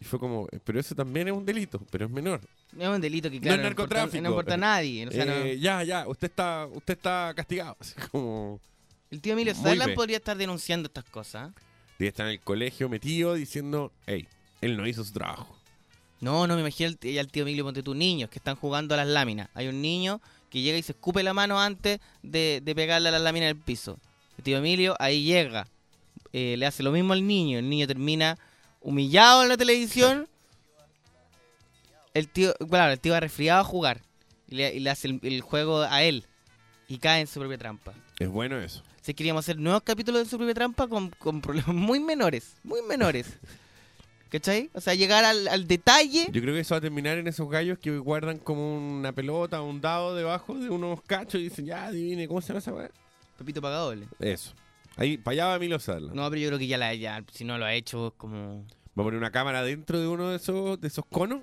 [0.01, 2.41] Y fue como, "Eh, pero eso también es un delito, pero es menor.
[2.79, 4.23] Es un delito que, No claro, es importa- narcotráfico.
[4.23, 5.07] No importa a nadie.
[5.07, 7.77] O sea, no- Eh, Ya, ya, usted está, usted está castigado.
[7.81, 8.61] Así como,
[9.11, 9.95] El tío Emilio B.
[9.95, 11.53] podría estar denunciando estas cosas.
[11.99, 14.29] debe estar en el colegio metido diciendo, hey,
[14.61, 15.57] él no hizo su trabajo.
[16.21, 19.07] No, no, me imagino el tío Emilio, ponte tus niños que están jugando a las
[19.07, 19.49] láminas.
[19.55, 20.21] Hay un niño
[20.57, 23.57] que llega y se escupe la mano antes de, de pegarle a las láminas en
[23.59, 23.99] el piso.
[24.39, 25.69] El tío Emilio ahí llega,
[26.33, 27.59] eh, le hace lo mismo al niño.
[27.59, 28.39] El niño termina
[28.81, 30.27] humillado en la televisión.
[32.15, 34.01] El tío, claro, el tío va resfriado a jugar.
[34.49, 36.25] Y le, y le hace el, el juego a él.
[36.89, 37.93] Y cae en su propia trampa.
[38.19, 38.83] Es bueno eso.
[39.03, 42.81] Si queríamos hacer nuevos capítulos de su propia trampa con, con problemas muy menores, muy
[42.81, 43.27] menores.
[44.31, 44.71] ¿Cachai?
[44.75, 46.27] O sea, llegar al, al detalle.
[46.33, 49.63] Yo creo que eso va a terminar en esos gallos que guardan como una pelota
[49.63, 52.91] un dado debajo de unos cachos y dicen, ya, adivine, ¿cómo se llama esa weá?
[53.39, 54.07] Pepito Pagadoble.
[54.19, 54.53] Eso.
[54.97, 56.15] Ahí, para allá va Sutherland.
[56.15, 58.65] No, pero yo creo que ya, la, ya si no lo ha hecho, es como...
[58.99, 61.43] Va a poner una cámara dentro de uno de esos, de esos conos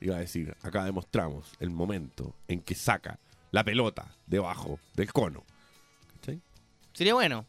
[0.00, 3.18] y va a decir, acá demostramos el momento en que saca
[3.50, 5.44] la pelota debajo del cono.
[6.16, 6.40] ¿Cachai?
[6.92, 7.46] Sería bueno.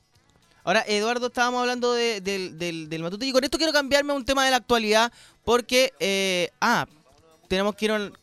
[0.65, 4.15] Ahora, Eduardo, estábamos hablando de- del, del, del matute y con esto quiero cambiarme a
[4.15, 5.13] un tema de la actualidad
[5.45, 5.93] porque...
[5.99, 6.87] eh, ah,
[7.47, 8.17] tenemos que ir a un-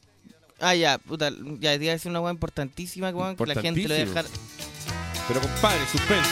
[0.60, 3.94] Ah, ya, puta, ya, te iba a decir una cosa importantísima, que la gente lo
[3.94, 4.22] deja...
[5.28, 6.30] Pero compadre, suspenso.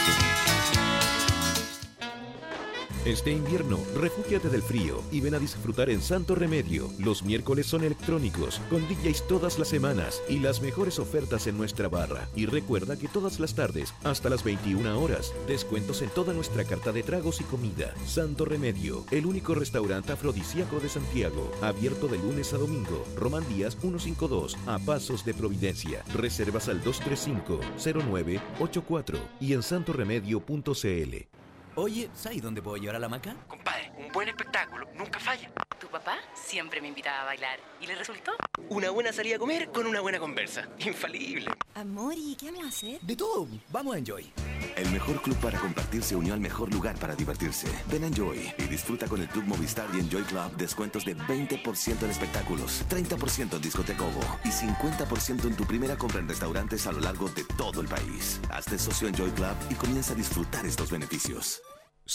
[3.03, 6.87] Este invierno, refúgiate del frío y ven a disfrutar en Santo Remedio.
[6.99, 11.89] Los miércoles son electrónicos, con DJs todas las semanas y las mejores ofertas en nuestra
[11.89, 12.29] barra.
[12.35, 16.91] Y recuerda que todas las tardes, hasta las 21 horas, descuentos en toda nuestra carta
[16.91, 17.91] de tragos y comida.
[18.05, 23.03] Santo Remedio, el único restaurante afrodisíaco de Santiago, abierto de lunes a domingo.
[23.15, 26.03] Román Díaz 152, a Pasos de Providencia.
[26.13, 31.40] Reservas al 235-0984 y en santoremedio.cl.
[31.81, 33.35] Oye, ¿sabes dónde puedo llevar a la maca?
[33.47, 35.51] Compadre, un buen espectáculo nunca falla.
[35.79, 37.59] Tu papá siempre me invitaba a bailar.
[37.81, 38.33] ¿Y le resultó?
[38.69, 40.69] Una buena salida a comer con una buena conversa.
[40.77, 41.47] Infalible.
[41.73, 43.01] Amor, ¿y qué vamos a hacer?
[43.01, 44.31] De todo, vamos a Enjoy.
[44.75, 47.67] El mejor club para compartir se unió al mejor lugar para divertirse.
[47.89, 52.03] Ven a Enjoy y disfruta con el Club Movistar y Enjoy Club descuentos de 20%
[52.03, 56.91] en espectáculos, 30% en discoteca Ovo y 50% en tu primera compra en restaurantes a
[56.91, 58.39] lo largo de todo el país.
[58.51, 61.59] Hazte socio Enjoy Club y comienza a disfrutar estos beneficios.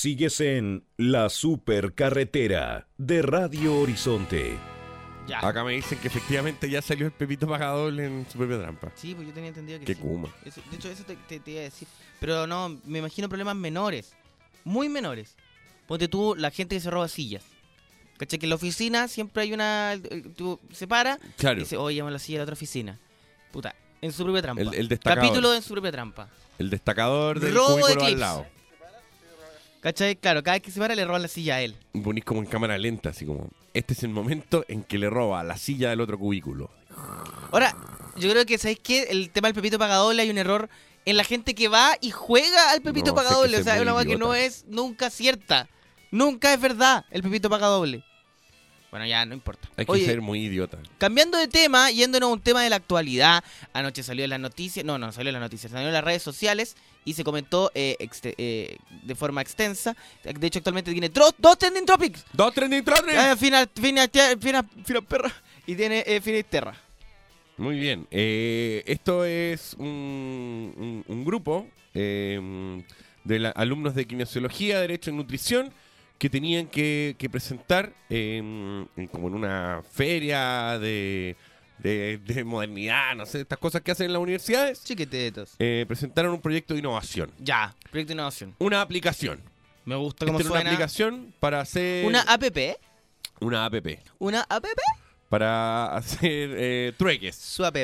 [0.01, 4.59] Sigues en La Supercarretera de Radio Horizonte.
[5.27, 5.39] Ya.
[5.39, 8.93] Acá me dicen que efectivamente ya salió el Pepito Pagadol en su propia trampa.
[8.95, 10.01] Sí, pues yo tenía entendido que Qué sí.
[10.03, 10.29] kuma.
[10.45, 11.89] Eso- de hecho, eso te, te- te iba a decir.
[12.21, 14.13] Pero no, me imagino problemas menores.
[14.65, 15.35] Muy menores.
[15.87, 17.45] Ponte tú, la gente que se roba sillas.
[18.19, 18.39] ¿Cachai?
[18.39, 19.95] Que en la oficina siempre hay una...
[20.37, 21.57] Tú se para Claro.
[21.59, 22.99] y dice, oye, llevamos la silla a la otra oficina.
[23.51, 24.61] Puta, en su propia trampa.
[24.61, 25.25] El- el destacador.
[25.27, 26.29] Capítulo en su propia trampa.
[26.59, 28.21] El destacador del Robo de cubículo al clips.
[28.21, 28.47] lado.
[29.81, 30.17] ¿Cachai?
[30.17, 31.77] Claro, cada vez que se para le roban la silla a él.
[32.03, 33.49] Ponís como en cámara lenta, así como.
[33.75, 36.71] Este es el momento en que le roba la silla del otro cubículo.
[37.53, 37.77] Ahora,
[38.17, 39.03] yo creo que, ¿sabéis qué?
[39.11, 40.69] El tema del Pepito Pagadoble hay un error
[41.05, 43.59] en la gente que va y juega al Pepito No, Pagadoble.
[43.59, 45.69] O sea, es una cosa que no es nunca cierta.
[46.11, 48.03] Nunca es verdad el Pepito Pagadoble.
[48.91, 49.69] Bueno, ya no importa.
[49.77, 50.79] Hay que Oye, ser muy idiota.
[50.97, 53.45] cambiando de tema, yéndonos a un tema de la actualidad.
[53.73, 56.23] Anoche salió en las noticias, no, no salió en las noticias, salió en las redes
[56.23, 57.97] sociales y se comentó eh,
[58.37, 59.97] eh, de forma extensa.
[60.23, 62.25] De hecho, actualmente tiene dos trending topics.
[62.35, 63.15] ¡Dos trending topics!
[63.15, 64.07] Eh, fina, fina,
[64.39, 65.33] fina, fina perra.
[65.67, 66.75] Y tiene eh, Finisterra.
[67.57, 68.07] Muy bien.
[68.11, 75.73] Esto es un, un- un grupo de la- alumnos de kinesiología, derecho y nutrición
[76.19, 81.37] que tenían que, que presentar en- como en una feria de,
[81.79, 84.83] de- de modernidad, no sé, estas cosas que hacen en las universidades.
[84.85, 85.55] Chiquitetos.
[85.59, 87.31] Eh, presentaron un proyecto de innovación.
[87.39, 88.55] Ya, proyecto de innovación.
[88.59, 89.41] Una aplicación.
[89.85, 90.71] Me gusta Esta cómo era una suena.
[90.71, 92.43] aplicación para hacer Una app.
[93.41, 93.75] una app
[94.19, 94.65] Una app.
[95.29, 97.37] para hacer eh, trueques.
[97.37, 97.77] Su app.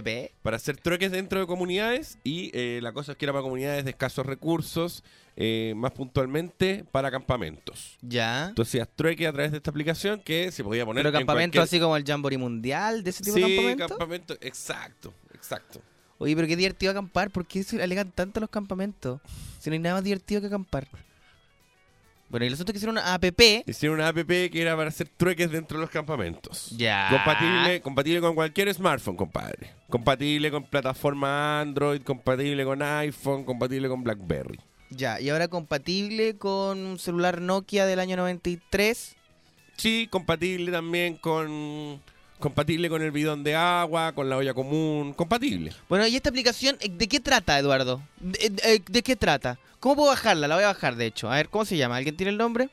[0.43, 3.85] para hacer trueques dentro de comunidades y eh, la cosa es que era para comunidades
[3.85, 5.05] de escasos recursos,
[5.37, 7.97] eh, más puntualmente para campamentos.
[8.03, 8.49] Ya.
[8.49, 11.57] Entonces hacías trueques a través de esta aplicación que se podía poner Pero en campamento
[11.57, 13.89] cualquier- así como el Jamboree Mundial, de ese tipo Sí, de campamento.
[13.89, 15.81] campamento, exacto, exacto.
[16.19, 17.31] Oye, pero qué divertido acampar.
[17.31, 19.21] ¿Por qué se alegan tanto los campamentos?
[19.59, 20.87] Si no hay nada más divertido que acampar.
[22.29, 23.25] Bueno, y el asunto es que hicieron una app.
[23.67, 26.71] Hicieron una app que era para hacer trueques dentro de los campamentos.
[26.77, 27.09] Ya.
[27.11, 29.71] Compatible, compatible con cualquier smartphone, compadre.
[29.91, 34.59] Compatible con plataforma Android, compatible con iPhone, compatible con BlackBerry.
[34.97, 39.17] Ya, y ahora compatible con un celular Nokia del año 93.
[39.77, 42.01] Sí, compatible también con
[42.39, 45.73] compatible con el bidón de agua, con la olla común, compatible.
[45.89, 48.03] Bueno, ¿y esta aplicación eh, de qué trata, Eduardo?
[48.19, 49.59] ¿De, de- de qué trata?
[49.79, 50.49] ¿Cómo puedo bajarla?
[50.49, 51.31] La voy a bajar, de hecho.
[51.31, 51.97] A ver, ¿cómo se llama?
[51.97, 52.69] ¿Alguien tiene el nombre?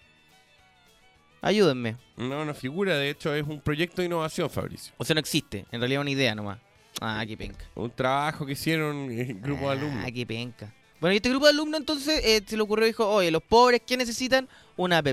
[1.42, 1.96] Ayúdenme.
[2.18, 4.94] No, no figura, de hecho es un proyecto de innovación, Fabricio.
[4.98, 5.66] O sea, no existe.
[5.72, 6.60] En realidad es una idea nomás.
[7.00, 7.64] Ah, qué penca.
[7.76, 10.04] Un trabajo que hicieron el grupo de alumnos.
[10.06, 10.74] Ah, qué penca.
[11.00, 13.82] Bueno, y este grupo de alumnos entonces eh, se le ocurrió dijo, oye, los pobres,
[13.86, 14.48] ¿qué necesitan?
[14.76, 15.08] Una app.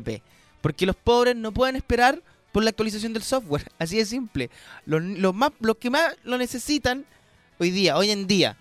[0.60, 2.22] Porque los pobres no pueden esperar
[2.52, 3.70] por la actualización del software.
[3.78, 4.50] Así de simple.
[4.84, 7.04] Los, los más, los que más lo necesitan
[7.58, 8.56] hoy día, hoy en día,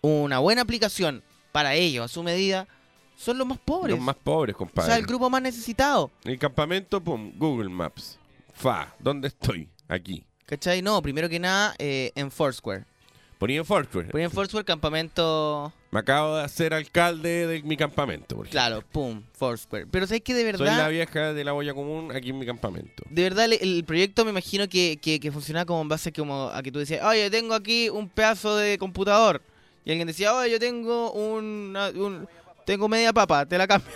[0.00, 2.68] una buena aplicación para ellos a su medida,
[3.16, 3.96] son los más pobres.
[3.96, 4.88] Los más pobres, o compadre.
[4.88, 6.10] sea, el grupo más necesitado.
[6.24, 8.18] El campamento, pum, Google Maps.
[8.54, 9.68] Fa, ¿dónde estoy?
[9.88, 10.24] Aquí.
[10.46, 10.82] ¿Cachai?
[10.82, 12.84] No, primero que nada, eh, en Foursquare.
[13.40, 14.08] Ponía en Foursquare.
[14.10, 15.72] Ponía en Foursquare campamento...
[15.90, 18.46] Me acabo de hacer alcalde de mi campamento, por.
[18.48, 19.86] Claro, pum, Foursquare.
[19.90, 20.66] Pero ¿sabes que de verdad...
[20.66, 23.02] Soy la vieja de la olla común aquí en mi campamento.
[23.08, 26.50] De verdad, el, el proyecto me imagino que, que, que funcionaba como en base como
[26.50, 29.40] a que tú decías, oye, tengo aquí un pedazo de computador.
[29.86, 32.28] Y alguien decía, oye, yo tengo un, un-
[32.66, 33.90] tengo media papa, te la cambio.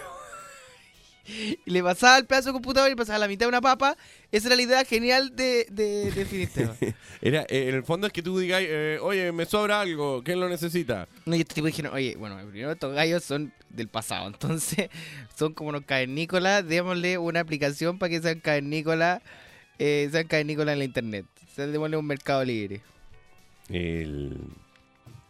[1.27, 3.97] Y le pasaba el pedazo de computador y pasaba la mitad de una papa.
[4.33, 6.95] Esa era la idea genial de, de.
[7.23, 10.41] Era, eh, en el fondo es que tú digas, eh, oye, me sobra algo, ¿quién
[10.41, 11.09] lo necesita?
[11.25, 14.91] No, y este tipo dijeron, oye, bueno, primero estos gallos son del pasado, entonces
[15.37, 19.23] son como unos cavernícolas, démosle una aplicación para que sean cavernícolas,
[19.79, 21.27] eh, sean cavernícolas en la internet.
[21.51, 22.81] O sea, démosle un mercado libre.
[23.71, 24.37] El-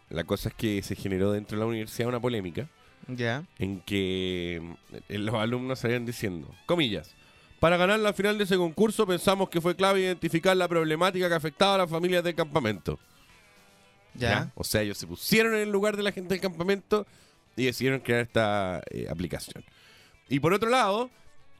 [0.09, 2.67] La cosa es que se generó dentro de la universidad una polémica
[3.07, 3.43] Ya.
[3.59, 4.61] en que
[5.09, 7.13] eh, los alumnos salían diciendo, comillas,
[7.59, 11.35] para ganar la final de ese concurso pensamos que fue clave identificar la problemática que
[11.35, 12.99] afectaba a las familias del campamento.
[14.13, 14.51] Ya.
[14.55, 17.05] O sea, ellos se pusieron en el lugar de la gente del campamento
[17.55, 19.63] y decidieron crear esta eh, aplicación.
[20.29, 21.09] Y por otro lado,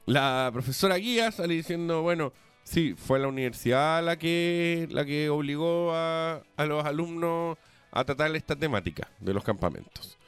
[0.06, 2.32] la profesora guía sale diciendo, bueno,
[2.64, 7.58] sí, fue la universidad la que, la que obligó a, a los alumnos
[7.90, 10.18] a tratar esta temática de los campamentos.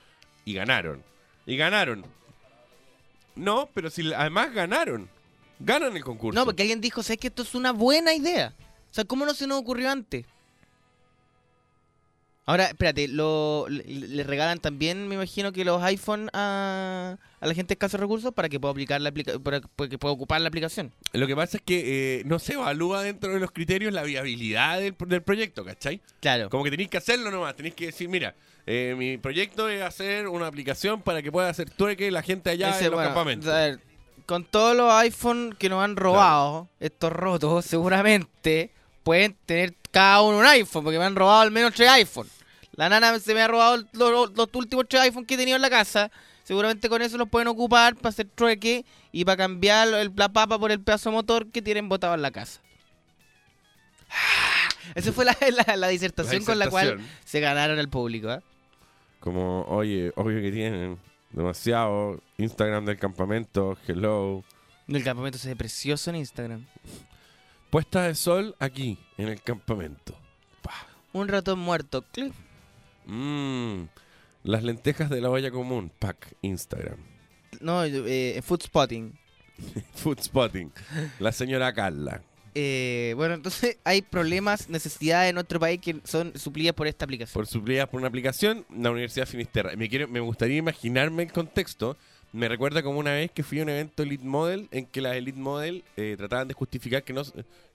[0.49, 1.05] Y ganaron.
[1.45, 2.07] Y ganaron.
[3.37, 5.07] No, pero si además ganaron.
[5.61, 6.39] Ganan el concurso.
[6.41, 8.55] No, porque alguien dijo, ¿sabes que esto es una buena idea?
[8.91, 10.25] O sea, ¿cómo no se nos ocurrió antes?
[12.47, 17.53] Ahora, espérate, lo, le, le regalan también, me imagino que los iPhone a, a la
[17.53, 20.49] gente de escasos recursos para que pueda aplicar la aplica para que pueda ocupar la
[20.49, 20.95] aplicación.
[21.13, 24.81] Lo que pasa es que eh, no se evalúa dentro de los criterios la viabilidad
[24.81, 26.01] del, del proyecto, ¿cachai?
[26.23, 26.49] Claro.
[26.49, 28.35] Como que tenéis que hacerlo nomás, tenéis que decir, mira,
[28.71, 32.71] eh, mi proyecto es hacer una aplicación para que pueda hacer trueque la gente allá
[32.71, 33.49] Ese, en los bueno, campamentos.
[33.51, 33.81] a ver,
[34.27, 38.71] con todos los iPhone que nos han robado, estos rotos, seguramente
[39.03, 42.29] pueden tener cada uno un iPhone, porque me han robado al menos tres iPhone.
[42.73, 45.63] La nana se me ha robado los, los últimos tres iPhone que he tenido en
[45.63, 46.11] la casa.
[46.45, 50.59] Seguramente con eso los pueden ocupar para hacer trueque y para cambiar el, la papa
[50.59, 52.61] por el pedazo de motor que tienen botado en la casa.
[54.95, 57.19] Esa fue la, la- la disertación con la cual disertación.
[57.25, 58.31] se ganaron el público.
[58.33, 58.41] ¿eh?
[59.21, 60.99] Como, oye, obvio que tienen
[61.31, 64.45] demasiado Instagram del campamento, hello.
[64.87, 66.67] El campamento se ve precioso en Instagram.
[67.71, 70.15] Puesta de sol aquí, en el campamento.
[71.13, 72.03] Un ratón muerto.
[72.13, 72.33] clic.
[73.07, 73.85] Mmm,
[74.45, 76.99] las lentejas de la olla común, pack, Instagram.
[77.61, 79.19] No, eh, food spotting.
[79.95, 80.71] Food spotting,
[81.19, 82.23] la señora Carla.
[82.61, 87.35] Eh, bueno, entonces hay problemas, necesidades en nuestro país que son suplidas por esta aplicación.
[87.35, 89.77] por suplidas por una aplicación, la Universidad Finisterra.
[89.77, 91.97] Me, quiero, me gustaría imaginarme el contexto.
[92.33, 95.15] Me recuerda como una vez que fui a un evento Elite Model en que las
[95.15, 97.23] Elite Model eh, trataban de justificar que no,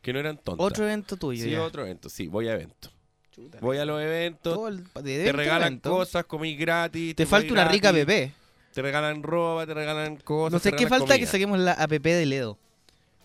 [0.01, 0.65] que no eran tontas.
[0.65, 1.41] Otro evento tuyo.
[1.41, 1.63] Sí, ya.
[1.63, 2.91] otro evento, sí, voy a evento.
[3.61, 5.89] Voy a los eventos, Todo el- de te evento regalan evento.
[5.91, 7.15] cosas, comí gratis.
[7.15, 8.33] Te falta una rica PP.
[8.73, 10.51] Te regalan ropa, te regalan cosas.
[10.51, 12.59] No sé qué falta que saquemos la app de Ledo.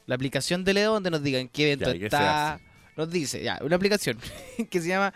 [0.09, 2.61] La aplicación de Ledo donde nos digan qué evento Ya, ¿y qué se está.
[2.97, 4.19] Nos dice, ya, una aplicación
[4.71, 5.13] que se llama.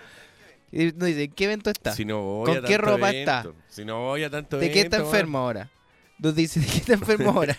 [0.70, 1.94] Nos dice, ¿en qué evento está?
[1.94, 3.52] Si no voy ¿Con a qué tanto ropa evento, está?
[3.68, 5.70] Si no voy a tanto ¿De qué está enfermo ahora?
[6.18, 7.57] Nos dice, ¿de qué está enfermo ahora?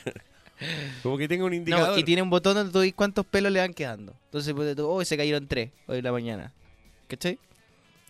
[1.01, 1.89] Como que tenga un indicador.
[1.89, 4.13] No, y tiene un botón donde tú ves cuántos pelos le van quedando.
[4.25, 6.53] Entonces, pues, tú, hoy se cayeron tres, hoy en la mañana.
[7.07, 7.39] ¿Cachai?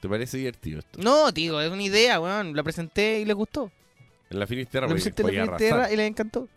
[0.02, 1.02] ¿Te parece divertido esto?
[1.02, 2.58] No, tío, es una idea, weón.
[2.58, 3.72] La presenté y les gustó.
[4.30, 6.50] En la Finisterra, La presenté en la Finisterra y les encantó.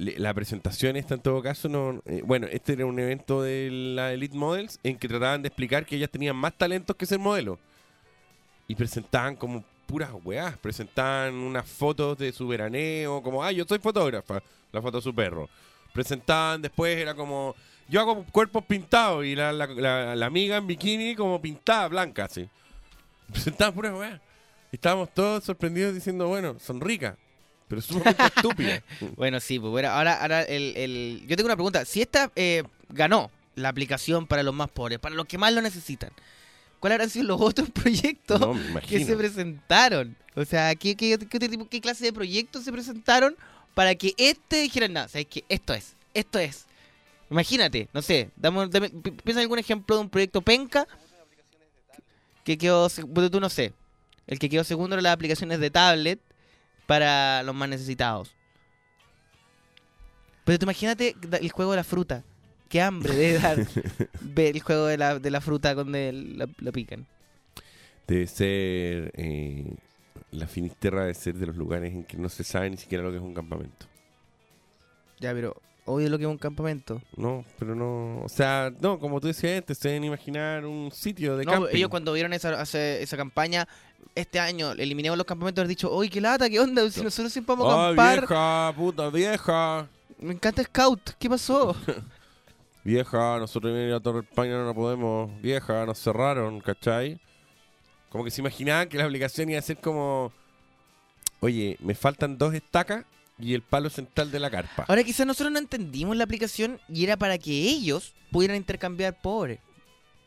[0.00, 2.00] La presentación esta en todo caso no...
[2.06, 5.84] eh, bueno, este era un evento de la Elite Models en que trataban de explicar
[5.84, 7.58] que ellas tenían más talentos que ser modelo.
[8.66, 10.56] Y presentaban como puras weás.
[10.56, 14.42] Presentaban unas fotos de su veraneo, como, ah, yo soy fotógrafa,
[14.72, 15.48] la foto de su perro.
[15.92, 17.54] Presentaban después, era como,
[17.88, 19.66] yo hago cuerpos pintados y la, la-
[20.14, 22.48] la- amiga en bikini como pintada, blanca, así.
[23.32, 24.20] Presentaban puras weás.
[24.72, 27.16] Y estábamos todos sorprendidos diciendo, bueno, son ricas,
[27.70, 28.82] pero sumamente estúpidas.
[29.16, 31.84] Bueno, sí, pues bueno, ahora, ahora el, el- yo tengo una pregunta.
[31.86, 35.62] Si esta eh, ganó la aplicación para los más pobres, para los que más lo
[35.62, 36.10] necesitan,
[36.80, 38.54] ¿cuáles habrán sido los otros proyectos No,
[38.86, 40.16] que se presentaron?
[40.34, 41.38] O sea, ¿qué, qué, qué
[41.70, 43.36] qué clase de proyectos se presentaron
[43.74, 45.08] para que este dijera nada?
[45.08, 46.66] ¿Sabes que Esto es, esto es.
[47.30, 50.86] Imagínate, no sé, dame, dame- pi- piensa en algún ejemplo de un proyecto penca
[52.44, 53.72] que quedó, tú no sé,
[54.26, 56.18] el que quedó segundo en las aplicaciones de tablet
[56.90, 58.34] para los más necesitados.
[60.44, 62.24] Pero tú imagínate el juego de la fruta.
[62.68, 63.58] Qué hambre debe dar
[64.20, 67.06] ver el juego de la, de la fruta donde la, la pican.
[68.08, 69.12] Debe ser.
[69.16, 69.72] eh,
[70.32, 73.10] la Finisterra debe ser de los lugares en que no se sabe ni siquiera lo
[73.12, 73.86] que es un campamento.
[75.20, 77.00] Ya, pero obvio lo que es un campamento.
[77.16, 78.22] No, pero no.
[78.24, 81.76] O sea, no, como tú decías antes, se deben imaginar un sitio de No, camping.
[81.76, 83.68] ellos cuando vieron esa, esa campaña,
[84.14, 87.54] este año eliminemos los campamentos, han dicho, oye, qué lata, qué onda, si nosotros siempre
[87.56, 88.20] vamos a ¡Ah, acampar.
[88.20, 88.72] vieja!
[88.76, 89.88] ¡Puta vieja!
[90.18, 91.74] Me encanta Scout, ¿qué pasó?
[92.82, 95.30] Vieja, nosotros venir a Torre España no podemos.
[95.42, 97.20] Vieja, nos cerraron, ¿cachai?
[98.08, 100.32] Como que se imaginaban que la aplicación iba a ser como.
[101.40, 103.04] Oye, me faltan dos estacas
[103.38, 104.86] y el palo central de la carpa.
[104.88, 109.60] Ahora quizás nosotros no entendimos la aplicación y era para que ellos pudieran intercambiar pobres.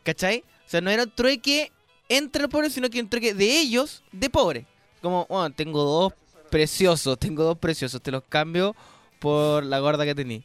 [0.03, 0.43] ¿Cachai?
[0.67, 1.71] O sea, no era un trueque
[2.09, 4.65] entre los pobres, sino que un trueque de ellos de pobres.
[5.01, 6.13] Como, bueno, tengo dos
[6.49, 8.75] preciosos, tengo dos preciosos, te los cambio
[9.19, 10.43] por la gorda que tení.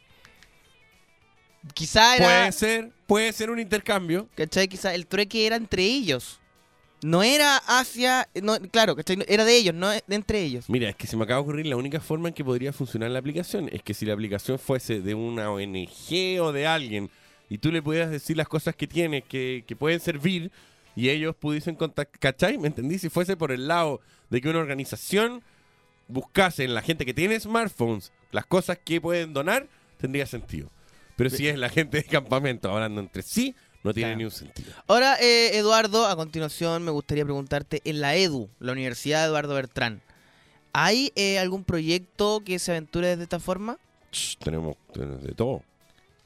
[1.73, 2.25] Quizá era...
[2.25, 4.27] Puede ser, puede ser un intercambio.
[4.35, 4.67] ¿Cachai?
[4.67, 6.39] Quizá el trueque era entre ellos.
[7.01, 8.27] No era hacia...
[8.41, 9.23] No, claro, ¿cachai?
[9.27, 10.69] Era de ellos, no de entre ellos.
[10.69, 13.11] Mira, es que se me acaba de ocurrir la única forma en que podría funcionar
[13.11, 17.09] la aplicación es que si la aplicación fuese de una ONG o de alguien
[17.49, 20.51] y tú le pudieras decir las cosas que tiene que, que pueden servir
[20.95, 22.57] y ellos pudiesen contactar, ¿cachai?
[22.57, 22.99] ¿Me entendí?
[22.99, 25.41] Si fuese por el lado de que una organización
[26.07, 29.67] buscase en la gente que tiene smartphones las cosas que pueden donar,
[29.97, 30.69] tendría sentido.
[31.15, 34.17] Pero si es la gente de campamento hablando entre sí, no tiene Claro.
[34.17, 34.71] ni un sentido.
[34.87, 40.01] Ahora, eh, Eduardo, a continuación me gustaría preguntarte, en la EDU, la Universidad Eduardo Bertrán,
[40.73, 43.77] ¿hay eh, algún proyecto que se aventure de esta forma?
[44.39, 45.63] Tenemos de todo.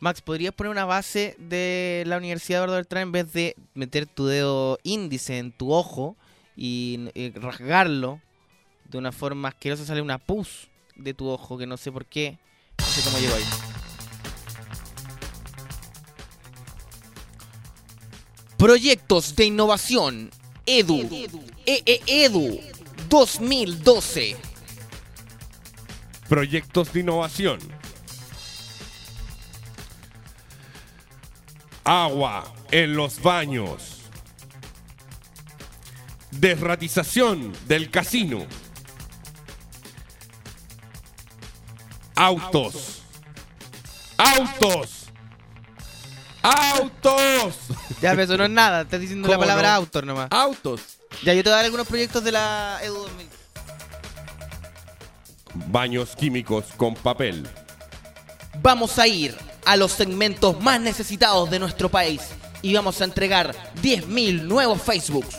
[0.03, 4.25] Max, ¿podrías poner una base de la Universidad Eduardo Bertrán en vez de meter tu
[4.25, 6.17] dedo índice en tu ojo
[6.57, 8.19] y, eh, rasgarlo
[8.83, 9.85] de una forma asquerosa?
[9.85, 12.37] Sale una pus de tu ojo que no sé por qué,
[12.79, 13.43] no sé cómo llegó ahí.
[18.57, 20.31] Proyectos de innovación.
[20.65, 20.99] Edu.
[21.65, 22.59] E- e- Edu
[23.07, 24.35] 2012.
[26.27, 27.59] Proyectos de innovación.
[31.83, 33.99] Agua en los baños.
[36.31, 38.45] Desratización del casino.
[42.15, 43.01] Autos.
[44.17, 45.05] Autos.
[46.41, 47.55] Autos.
[48.01, 48.81] Ya, pero eso no es nada.
[48.81, 49.75] Estás diciendo la ¿Cómo palabra no?
[49.75, 50.27] autor nomás.
[50.31, 50.81] Autos.
[51.23, 53.27] Ya, yo te voy a dar algunos proyectos de la Edu 2000.
[55.67, 57.47] Baños químicos con papel.
[58.61, 59.35] Vamos a ir
[59.65, 62.21] a los segmentos más necesitados de nuestro país
[62.61, 65.37] y vamos a entregar 10.000 nuevos Facebooks.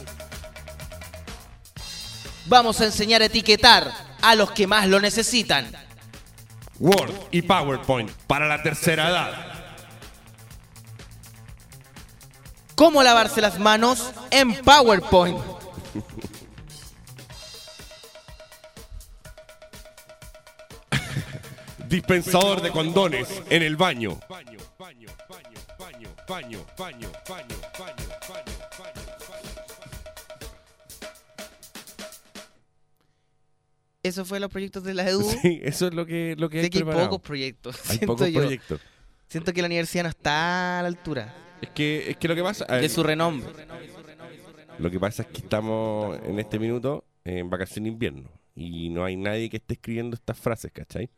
[2.46, 5.70] Vamos a enseñar a etiquetar a los que más lo necesitan.
[6.78, 9.32] Word y PowerPoint para la tercera edad.
[12.74, 15.38] ¿Cómo lavarse las manos en PowerPoint?
[21.94, 24.18] dispensador de condones en el baño.
[34.02, 35.22] Eso fue los proyectos de la EDU.
[35.42, 37.76] Sí, eso es lo que, lo que hay, que hay pocos proyectos.
[39.28, 41.34] Siento que la universidad no está a la altura.
[41.62, 42.66] Es que, es que lo que pasa.
[42.66, 43.48] Ver, de su renombre.
[44.78, 49.04] Lo que pasa es que estamos en este minuto en vacación de invierno y no
[49.04, 51.08] hay nadie que esté escribiendo estas frases, ¿cachai?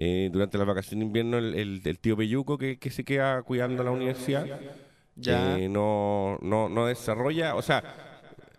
[0.00, 3.42] Eh, durante las vacaciones de invierno el, el- el tío Peyuco que, que se queda
[3.42, 4.46] cuidando la universidad
[5.16, 5.58] Ya.
[5.58, 7.82] eh, no, no, no desarrolla, o sea,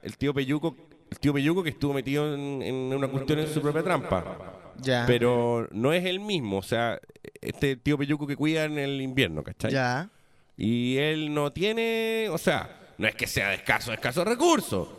[0.03, 0.75] el tío Peyuco,
[1.09, 5.05] el tío Peyuco que estuvo metido en, en una cuestión en su propia trampa, Ya.
[5.07, 6.99] pero no es el mismo, o sea,
[7.39, 9.71] este tío Peyuco que cuida en el invierno, ¿cachai?
[9.71, 10.09] Ya.
[10.57, 14.89] Y él no tiene, o sea, no es que sea de escaso, de escasos recursos.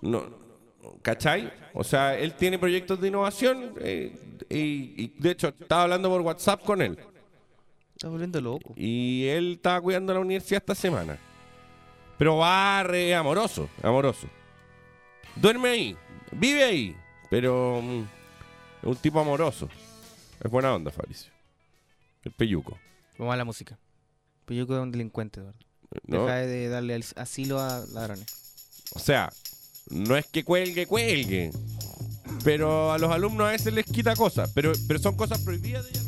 [0.00, 0.46] No,
[1.02, 1.52] ¿Cachai?
[1.74, 4.12] O sea, él tiene proyectos de innovación eh,
[4.48, 6.98] y, y, de hecho estaba hablando por WhatsApp con él.
[7.94, 8.74] Está volviendo loco.
[8.76, 11.18] Y él estaba cuidando la universidad esta semana.
[12.16, 14.28] Pero barre, amoroso, amoroso.
[15.36, 15.96] Duerme ahí,
[16.32, 16.96] vive ahí,
[17.30, 18.02] pero mm,
[18.82, 19.68] es un tipo amoroso.
[20.42, 21.32] Es buena onda, Fabricio.
[22.22, 22.78] El peyuco.
[23.18, 23.78] Vamos a la música.
[24.44, 25.58] Peyuco es un delincuente, Eduardo.
[26.06, 26.24] ¿no?
[26.24, 28.26] Deja de darle asilo a ladrones.
[28.94, 29.30] O sea,
[29.90, 31.50] no es que cuelgue, cuelgue.
[32.44, 34.50] Pero a los alumnos a veces les quita cosas.
[34.54, 36.07] Pero, pero son cosas prohibidas de ella.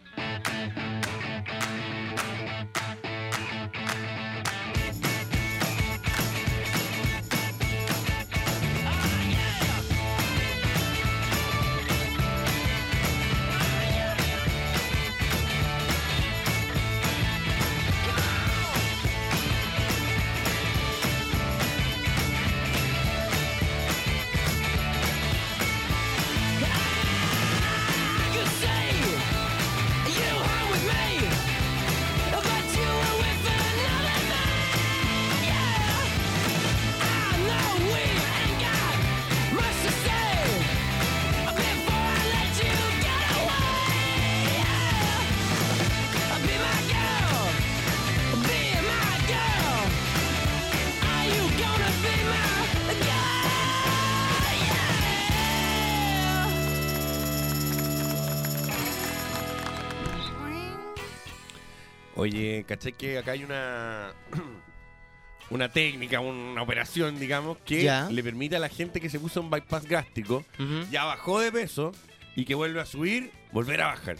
[62.75, 64.13] ¿Cachai que acá hay una
[65.49, 68.07] una técnica, una operación, digamos, que Ya.
[68.09, 70.45] le permite a la gente que se puso un bypass gástrico,
[70.89, 71.91] ya bajó de peso
[72.35, 74.15] y que vuelve a subir, volver a bajar.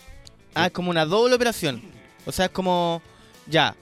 [0.53, 1.81] Ah, es como una doble operación.
[2.25, 3.01] O sea, es como.
[3.47, 3.75] Ya.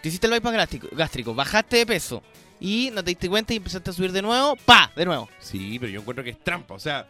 [0.00, 2.22] te hiciste el bypass gástrico, gástrico, bajaste de peso
[2.60, 4.92] y no te diste cuenta y empezaste a subir de nuevo, ¡pa!
[4.94, 5.28] De nuevo.
[5.40, 6.74] Sí, pero yo encuentro que es trampa.
[6.74, 7.08] O sea,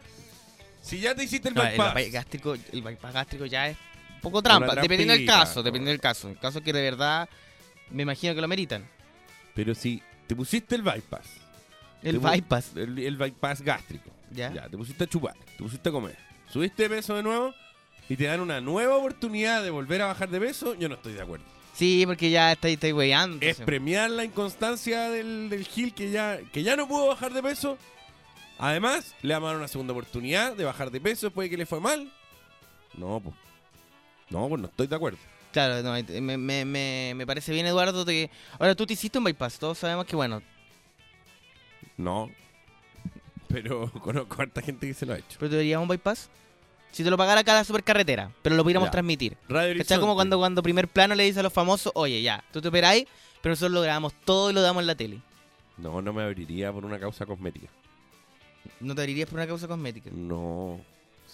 [0.81, 1.93] si ya te hiciste el No, el, bypass.
[1.93, 3.77] bypass gástrico, el bypass gástrico ya es
[4.25, 5.45] poco trampa, Una dependiendo del trampita.
[5.47, 6.27] caso, dependiendo del caso.
[6.29, 7.29] En caso que de verdad
[7.91, 8.87] me imagino que lo meritan.
[9.53, 11.27] Pero si te pusiste el bypass.
[12.03, 12.75] El bypass.
[12.75, 14.11] El, el bypass gástrico.
[14.31, 14.51] ¿Ya?
[14.69, 16.17] te pusiste a chupar, te pusiste a comer.
[16.51, 17.53] Subiste de peso de nuevo
[18.09, 21.13] y te dan una nueva oportunidad de volver a bajar de peso, yo no estoy
[21.13, 21.45] de acuerdo.
[21.73, 23.37] Sí, porque ya estáis estáis weyando.
[23.45, 27.41] Es premiar la inconstancia del, del Gil que ya, que ya no pudo bajar de
[27.43, 27.77] peso.
[28.57, 31.57] Además, le vamos a dar una segunda oportunidad de bajar de peso después de que
[31.57, 32.11] le fue mal.
[32.97, 33.35] No, pues.
[34.29, 35.17] No, pues no estoy de acuerdo.
[35.51, 38.03] Claro, no, me, me, me, me parece bien, Eduardo.
[38.05, 39.57] de que- Ahora, tú te hiciste un bypass.
[39.59, 40.41] Todos sabemos que, bueno,
[41.97, 42.29] No.
[43.47, 45.37] Pero conozco a harta gente que se lo ha hecho.
[45.39, 46.29] pero te darías un bypass.
[46.91, 48.91] Si te lo pagara cada supercarretera, pero lo pudiéramos Ya.
[48.91, 49.37] transmitir.
[49.49, 49.71] Radio.
[49.71, 49.99] Horizonte.
[49.99, 53.05] Como cuando, cuando primer plano le dice a los famosos, oye, ya, tú te operáis,
[53.41, 55.19] pero nosotros lo grabamos todo y lo damos en la tele.
[55.77, 57.67] No, no me abriría por una causa cosmética.
[58.79, 60.09] ¿No te abrirías por una causa cosmética?
[60.13, 60.79] No.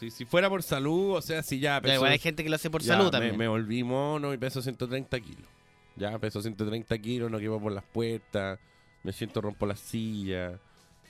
[0.01, 2.49] Si, si fuera por salud, o sea, si ya Ya, peso- igual hay gente que
[2.49, 3.37] lo hace por ya, salud me- también.
[3.37, 5.45] Me, volví mono y peso 130 kilos.
[5.95, 8.57] Ya, peso 130 kilos, no quepo por las puertas,
[9.03, 10.59] me siento rompo la silla.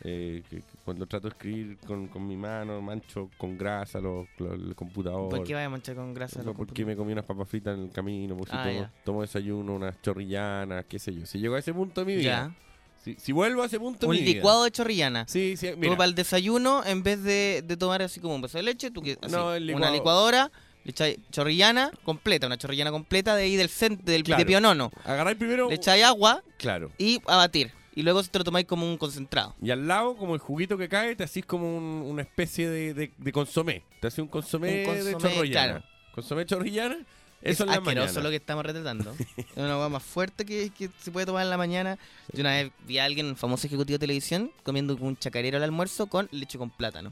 [0.03, 4.27] eh, que- que cuando trato de escribir con, con mi mano, mancho con grasa los,
[4.39, 5.29] los- el computador.
[5.29, 6.39] ¿Por qué vas a manchar con grasa?
[6.39, 8.79] No, los porque me comí unas papas fritas en el camino, pues si Ah, tomo,
[8.81, 8.91] ya.
[9.05, 11.25] tomo desayuno, unas chorrillanas, qué sé yo.
[11.27, 12.55] Si llego a ese punto de mi vida, Ya.
[13.03, 15.25] Si, si vuelvo a ese punto Un vida- licuado de chorrillana.
[15.27, 15.97] Sí, sí, Tú mira.
[15.97, 19.01] para el desayuno, en vez de, de tomar así como un vaso de leche, tú
[19.01, 20.51] que así, No, una licuado- licuadora,
[20.83, 24.39] le echáis chorrillana completa, una chorrillana completa de ahí del centro, del Claro.
[24.39, 24.91] de Pionono.
[25.03, 25.69] Agarráis primero.
[25.69, 26.91] Le echáis agua Claro.
[26.97, 27.71] y a batir.
[27.93, 29.53] Y luego te lo tomáis como un concentrado.
[29.61, 32.93] Y al lado, como el juguito que cae, te hacís como un- una especie de,
[32.93, 33.83] de, de consomé.
[33.99, 35.67] Te haces un consomé, Un de chorrillana.
[35.73, 35.85] claro.
[36.15, 36.97] Consomé chorrillana,
[37.41, 38.23] Es eso en la asqueroso mañana.
[38.23, 39.15] lo que estamos retratando.
[39.37, 41.97] es una agua más fuerte que, que se puede tomar en la mañana.
[42.33, 45.63] Yo una vez vi a alguien, un famoso ejecutivo de televisión, comiendo un chacarero al
[45.63, 47.11] almuerzo con leche con plátano.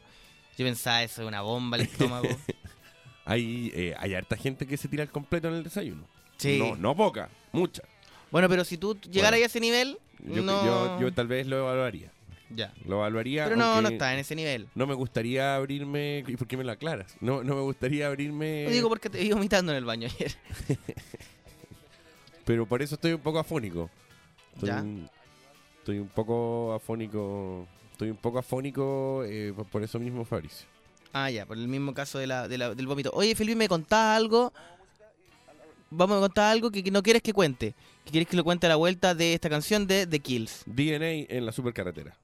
[0.58, 2.28] Yo pensaba, eso es una bomba al estómago.
[3.26, 6.04] Hay, eh, hay harta gente que se tira el completo en el desayuno.
[6.38, 6.58] Sí.
[6.58, 7.84] No, no poca, mucha.
[8.32, 10.66] bueno, pero si tú llegaras a ese nivel, Yo, no...
[10.66, 12.12] yo, yo tal vez lo evaluaría.
[12.56, 12.74] Ya.
[12.86, 13.44] Lo evaluaría.
[13.46, 14.68] Pero no, no está en ese nivel.
[14.76, 16.24] No me gustaría abrirme.
[16.28, 17.16] ¿Y por qué me lo aclaras?
[17.22, 18.66] No, no me gustaría abrirme.
[18.66, 20.32] Lo digo porque te vi vomitando en el baño ayer.
[22.46, 23.90] Pero por eso estoy un poco afónico.
[24.56, 24.82] Estoy, Ya.
[24.82, 25.10] un,
[25.80, 27.68] estoy un poco afónico.
[27.92, 30.66] Estoy un poco afónico eh, por- eso mismo, Fabricio.
[31.14, 33.12] Ah, ya, por el mismo caso de la, de la- del vómito.
[33.14, 34.54] Oye, Felipe, me contás algo.
[35.92, 37.74] Vamos a contar algo que, que no quieres que cuente.
[38.06, 40.64] Que quieres que lo cuente a la vuelta de esta canción de The Kills.
[40.66, 42.16] DNA en la supercarretera.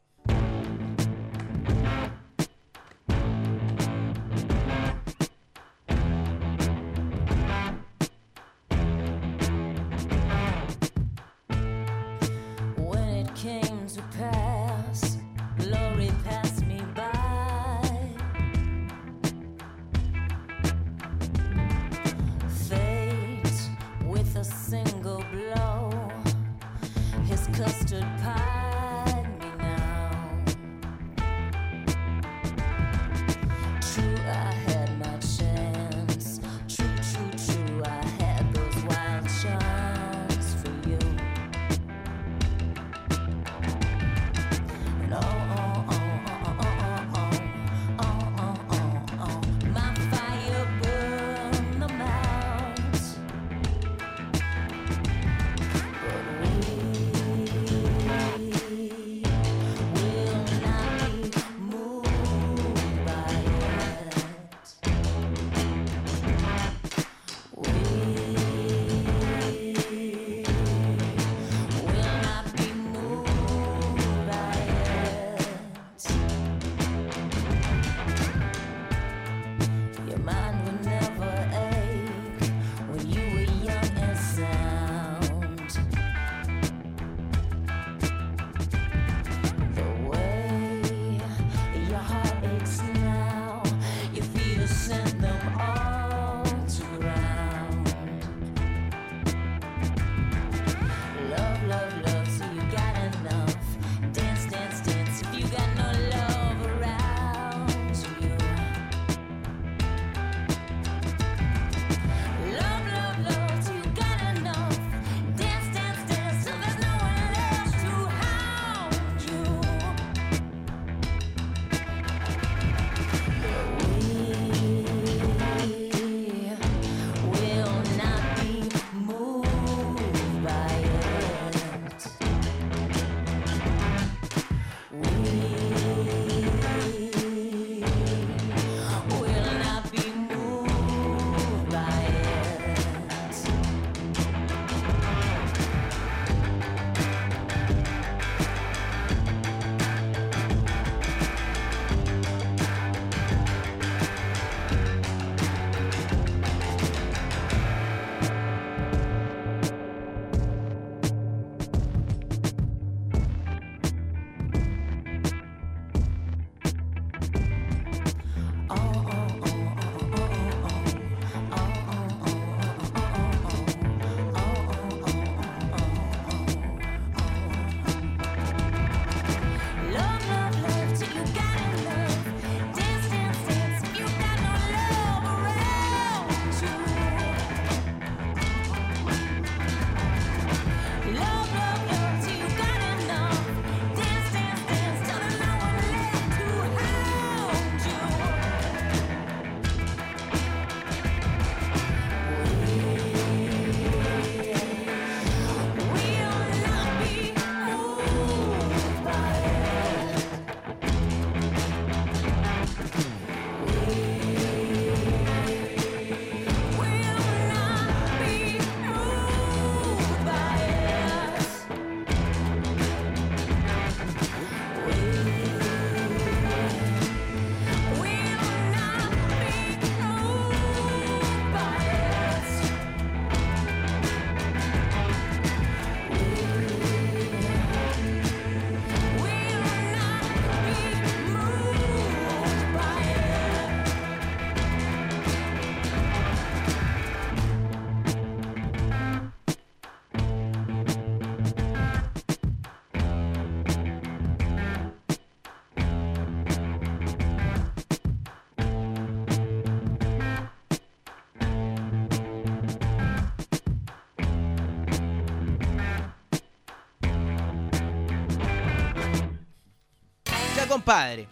[270.86, 271.27] Compadre.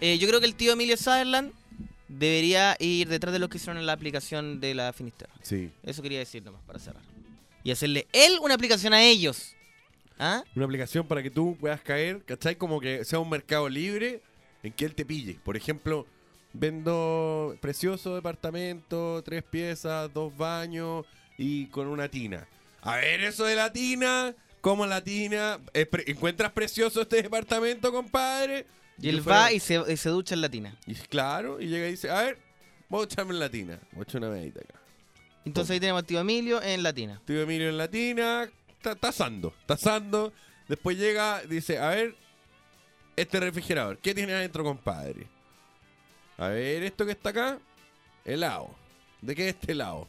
[0.00, 1.52] Eh, yo creo que el tío Emilio Sutherland
[2.08, 5.32] debería ir detrás de los que hicieron la aplicación de la Finisterra.
[5.40, 5.70] Sí.
[5.84, 7.02] Eso quería decir nomás, para cerrar.
[7.62, 9.54] Y hacerle él una aplicación a ellos.
[10.18, 10.42] ¿Ah?
[10.54, 12.56] Una aplicación para que tú puedas caer, ¿cachai?
[12.56, 14.20] Como que sea un mercado libre
[14.62, 15.38] en que él te pille.
[15.42, 16.06] Por ejemplo,
[16.52, 21.06] vendo precioso departamento, tres piezas, dos baños
[21.38, 22.46] y con una tina.
[22.82, 24.34] A ver, eso de la tina,
[24.64, 25.60] ¿cómo la tina?
[25.74, 28.66] Eh, pre- ¿Encuentras precioso este departamento, compadre?
[28.98, 30.74] Y él va y se, y se ducha en la tina.
[30.86, 32.38] Y claro, y llega y dice, a ver,
[32.88, 33.78] voy a echarme en la tina.
[33.92, 34.80] Voy a echar una medita acá.
[35.44, 37.20] Entonces ahí tenemos al tío Emilio en la tina.
[37.26, 38.48] Tío Emilio en la tina,
[38.80, 40.32] ta- tasando, tasando.
[40.66, 42.16] Después llega, dice, a ver,
[43.16, 45.26] este refrigerador, ¿qué tiene adentro, compadre?
[46.38, 47.58] A ver, esto que está acá,
[48.24, 48.74] helado.
[49.20, 50.08] ¿De qué es este helado?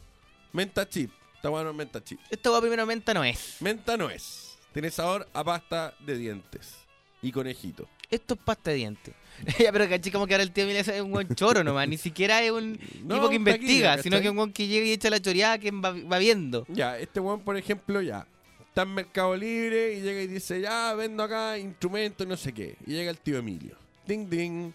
[0.52, 1.10] Menta chip.
[1.34, 2.18] Está bueno menta chip.
[2.30, 3.56] Esto va primero menta no es.
[3.60, 4.45] Menta no es.
[4.76, 6.74] Tiene sabor a pasta de dientes.
[7.22, 7.88] Y conejito.
[8.10, 9.14] Esto es pasta de dientes.
[9.58, 11.88] ya, pero caché como que ahora el tío Emilio es un buen choro nomás.
[11.88, 14.66] Ni siquiera es un No, tipo que taquilla, investiga, sino que es un buen que
[14.66, 16.66] llega y echa la choreada que va, va viendo.
[16.68, 18.26] Ya, este weón, por ejemplo, ya.
[18.68, 22.76] Está en Mercado Libre y llega y dice, ya, vendo acá instrumentos, no sé qué.
[22.86, 23.78] Y llega el tío Emilio.
[24.06, 24.72] Ding, ding.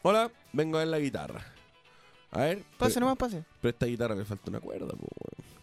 [0.00, 1.44] Hola, vengo a ver la guitarra.
[2.30, 2.62] A ver.
[2.78, 3.44] Pase pero- nomás, pase.
[3.60, 5.53] Pero esta guitarra le falta una cuerda, weón.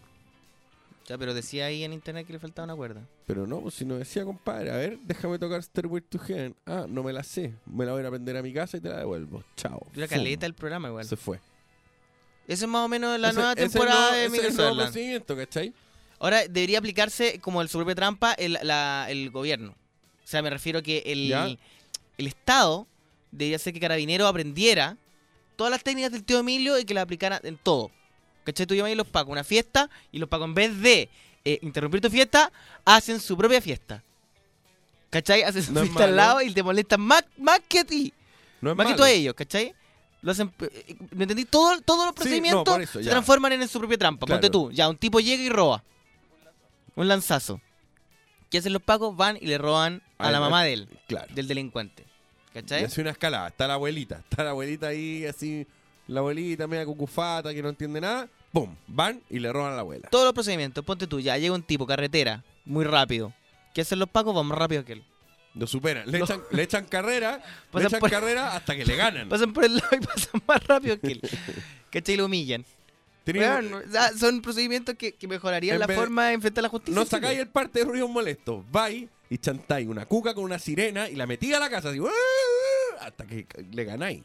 [1.08, 3.02] Ya, pero decía ahí en internet que le faltaba una cuerda.
[3.26, 6.54] Pero no, pues si no decía, compadre, a ver, déjame tocar Stairway to Heaven.
[6.64, 7.54] Ah, no me la sé.
[7.66, 9.42] Me la voy a a aprender a mi casa y te la devuelvo.
[9.56, 9.86] Chao.
[9.92, 11.04] Dura caleta el programa igual.
[11.04, 11.40] Se fue.
[12.46, 15.36] Eso es más o menos la Ese- nueva ese temporada de ese es el procedimiento,
[15.36, 15.72] ¿cachai?
[16.18, 19.72] Ahora debería aplicarse como el su propia trampa el, la- el gobierno.
[19.72, 21.58] O sea, me refiero que el,
[22.16, 22.86] el Estado
[23.32, 24.96] debería hacer que Carabinero aprendiera
[25.56, 27.90] todas las técnicas del tío Emilio y que las aplicara en todo.
[28.44, 28.66] ¿Cachai?
[28.66, 31.08] Tú llamas a los pacos una fiesta y los pacos en vez de
[31.44, 32.50] eh, interrumpir tu fiesta,
[32.84, 34.02] hacen su propia fiesta.
[35.10, 35.42] ¿Cachai?
[35.42, 38.12] Hacen su No es fiesta al lado y te molestan más, más que a ti.
[38.60, 39.74] No es más que tú a ellos, ¿cachai?
[40.22, 41.44] Lo hacen, eh, ¿Me entendí?
[41.44, 44.24] Todo, todos los Sí, no, procedimientos eso, se transforman en su propia trampa.
[44.26, 44.40] Claro.
[44.40, 45.82] Ponte tú, ya, un tipo llega y roba.
[46.94, 47.60] Un lanzazo.
[48.48, 49.16] ¿Qué hacen los pacos?
[49.16, 51.26] Van y le roban a la mamá de él, Claro.
[51.34, 52.04] del delincuente.
[52.50, 52.84] Y ¿Cachai?
[52.84, 53.48] hace una escalada.
[53.48, 54.18] Está la abuelita.
[54.30, 55.66] Está la abuelita ahí, así.
[56.08, 58.28] La abuelita media cucufata que no entiende nada.
[58.52, 58.74] ¡Pum!
[58.86, 60.08] Van y le roban a la abuela.
[60.10, 63.32] Todos los procedimientos, ponte tú, ya llega un tipo, carretera, muy rápido.
[63.74, 64.34] ¿Qué hacen los pacos?
[64.34, 65.04] Van más rápido que él.
[65.54, 66.10] Lo superan.
[66.10, 66.24] Le, No.
[66.24, 67.36] echan, le echan carrera.
[67.44, 69.28] le Pasan echan por- carrera hasta que le ganan.
[69.30, 71.20] Pasan por el lado y pasan más rápido que él.
[71.90, 72.16] ¿Cachai?
[72.16, 72.64] Lo humillan.
[74.18, 76.98] Son procedimientos que, que mejorarían En la forma de enfrentar la justicia.
[76.98, 78.64] no sacáis el parte de ruidos molestos.
[78.70, 82.00] Vais y chantáis una cuca con una sirena y la metí a la casa así.
[82.00, 82.08] "Uh, uh",
[83.00, 84.22] Hasta que le ganáis.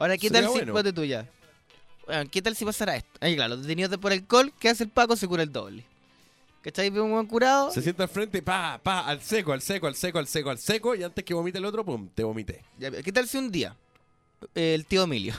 [0.00, 0.72] Ahora, ¿qué Sería tal si, bueno.
[0.72, 1.28] ponte tú ya?
[2.08, 3.10] Weón, ¿qué tal si pasara esto?
[3.20, 5.14] Ahí, claro, los detenidos de por alcohol, ¿qué hace el Paco?
[5.14, 5.84] Se cura el doble.
[6.62, 6.90] ¿Cachai?
[6.90, 7.70] Ve un buen curado.
[7.70, 10.58] Se sienta al frente, pa, pa, al seco, al seco, al seco, al seco, al
[10.58, 10.94] seco.
[10.94, 12.62] Y antes que vomite el otro, pum, te vomité.
[12.78, 13.76] Ya, ¿Qué tal si un día
[14.54, 15.34] eh, el tío Emilio,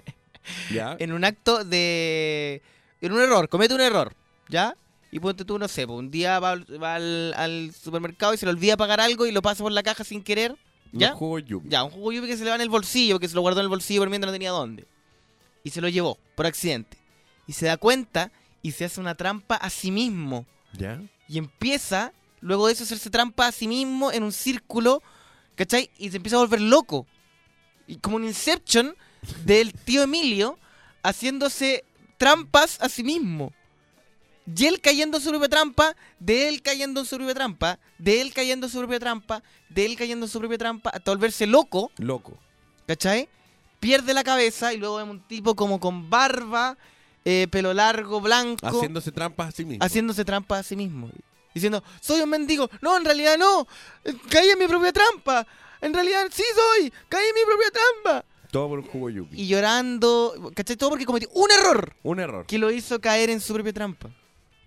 [0.72, 0.96] ¿Ya?
[0.98, 2.62] en un acto de.
[3.00, 4.12] en un error, comete un error,
[4.48, 4.74] ¿ya?
[5.12, 8.36] Y ponte tú, no sé, pues, un día va, al- va al, al supermercado y
[8.36, 10.56] se le olvida pagar algo y lo pasa por la caja sin querer,
[10.92, 11.10] ¿ya?
[11.10, 11.68] Los jugos yupi.
[11.68, 13.60] Ya, un jugo yupi que se le va en el bolsillo, que se lo guardó
[13.60, 14.86] en el bolsillo por mientras no tenía dónde.
[15.64, 16.96] Y se lo llevó, por accidente.
[17.46, 18.32] Y se da cuenta
[18.62, 20.46] y se hace una trampa a sí mismo.
[20.72, 21.02] ¿Ya?
[21.28, 25.02] Y empieza, luego de eso, a hacerse trampa a sí mismo en un círculo,
[25.54, 25.90] ¿cachai?
[25.98, 27.06] Y se empieza a volver loco.
[27.86, 28.94] Y como un Inception
[29.44, 30.58] del tío Emilio
[31.02, 31.84] haciéndose
[32.18, 33.52] trampas a sí mismo.
[34.56, 38.20] Y él cayendo en su propia trampa, de él cayendo en su propia trampa, de
[38.20, 41.46] él cayendo en su propia trampa, de él cayendo en su propia trampa, hasta volverse
[41.46, 42.36] loco, Loco.
[42.86, 43.28] ¿cachai?
[43.78, 46.76] Pierde la cabeza y luego vemos un tipo como con barba,
[47.24, 49.84] eh, pelo largo, blanco Haciéndose trampas a sí mismo.
[49.84, 51.10] haciéndose trampa a sí mismo.
[51.54, 52.70] Diciendo, soy un mendigo.
[52.80, 53.66] No, en realidad no.
[54.04, 55.46] Eh, Caí en mi propia trampa.
[55.80, 56.92] En realidad sí soy.
[57.08, 58.24] Caí en mi propia trampa.
[58.52, 59.40] Todo por un jugo yupi.
[59.42, 60.52] Y llorando.
[60.54, 60.76] ¿Cachai?
[60.76, 62.46] Todo porque cometió un error Un error.
[62.46, 64.10] que lo hizo caer en su propia trampa.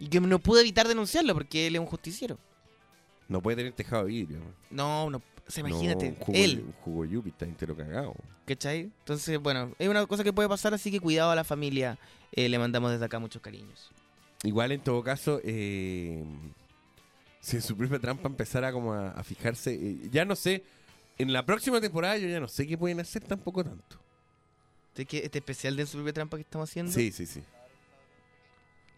[0.04, 2.38] Y que no pudo evitar denunciarlo porque él es un justiciero.
[3.30, 4.42] No puede tener tejado de vidrio.
[4.70, 5.20] No, no.
[5.48, 7.10] O sea, imagínate, No, un jugo, él.
[7.10, 8.14] Yupi está entero cagado.
[8.46, 8.92] ¿Cachai?
[9.00, 11.98] Entonces, bueno, es una cosa que puede pasar, así que cuidado a la familia.
[12.34, 13.92] Eh, le mandamos desde acá muchos cariños.
[14.44, 16.22] Igual en todo caso, eh,
[17.40, 20.66] si en su propia trampa empezara como a, a fijarse, eh, ya no sé,
[21.18, 24.02] en la próxima temporada yo ya no sé qué pueden hacer tampoco tanto.
[24.98, 26.92] Este especial de su propia trampa que estamos haciendo.
[26.92, 27.42] Sí, sí, sí.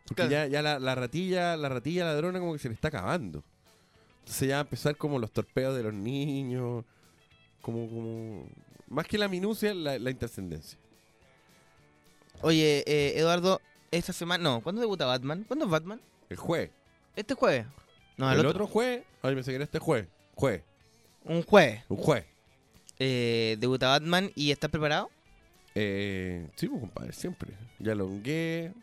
[0.08, 0.30] Porque Claro.
[0.32, 3.44] ya, ya la, la ratilla, la ratilla ladrona como que se le está acabando.
[4.20, 6.84] Entonces ya va a empezar como los torpeos de los niños,
[7.62, 8.48] como, como
[8.88, 10.78] más que la minucia, la, la intrascendencia.
[12.42, 14.44] Oye, eh, Eduardo, esta semana.
[14.44, 15.44] No, ¿cuándo debuta Batman?
[15.48, 16.02] ¿Cuándo es Batman?
[16.30, 16.70] El juez.
[17.16, 17.66] ¿Este jueves?
[18.18, 20.08] No, el, el, otro, juez, ay, pensé que era este juez.
[20.36, 20.64] Juez.
[21.24, 21.84] Un jueves.
[21.90, 22.26] Un jueves.
[23.00, 25.10] Eh, debuta Batman y ¿estás preparado?
[25.74, 27.54] Eh, sí, pues, compadre, siempre.
[27.80, 28.74] Ya longué.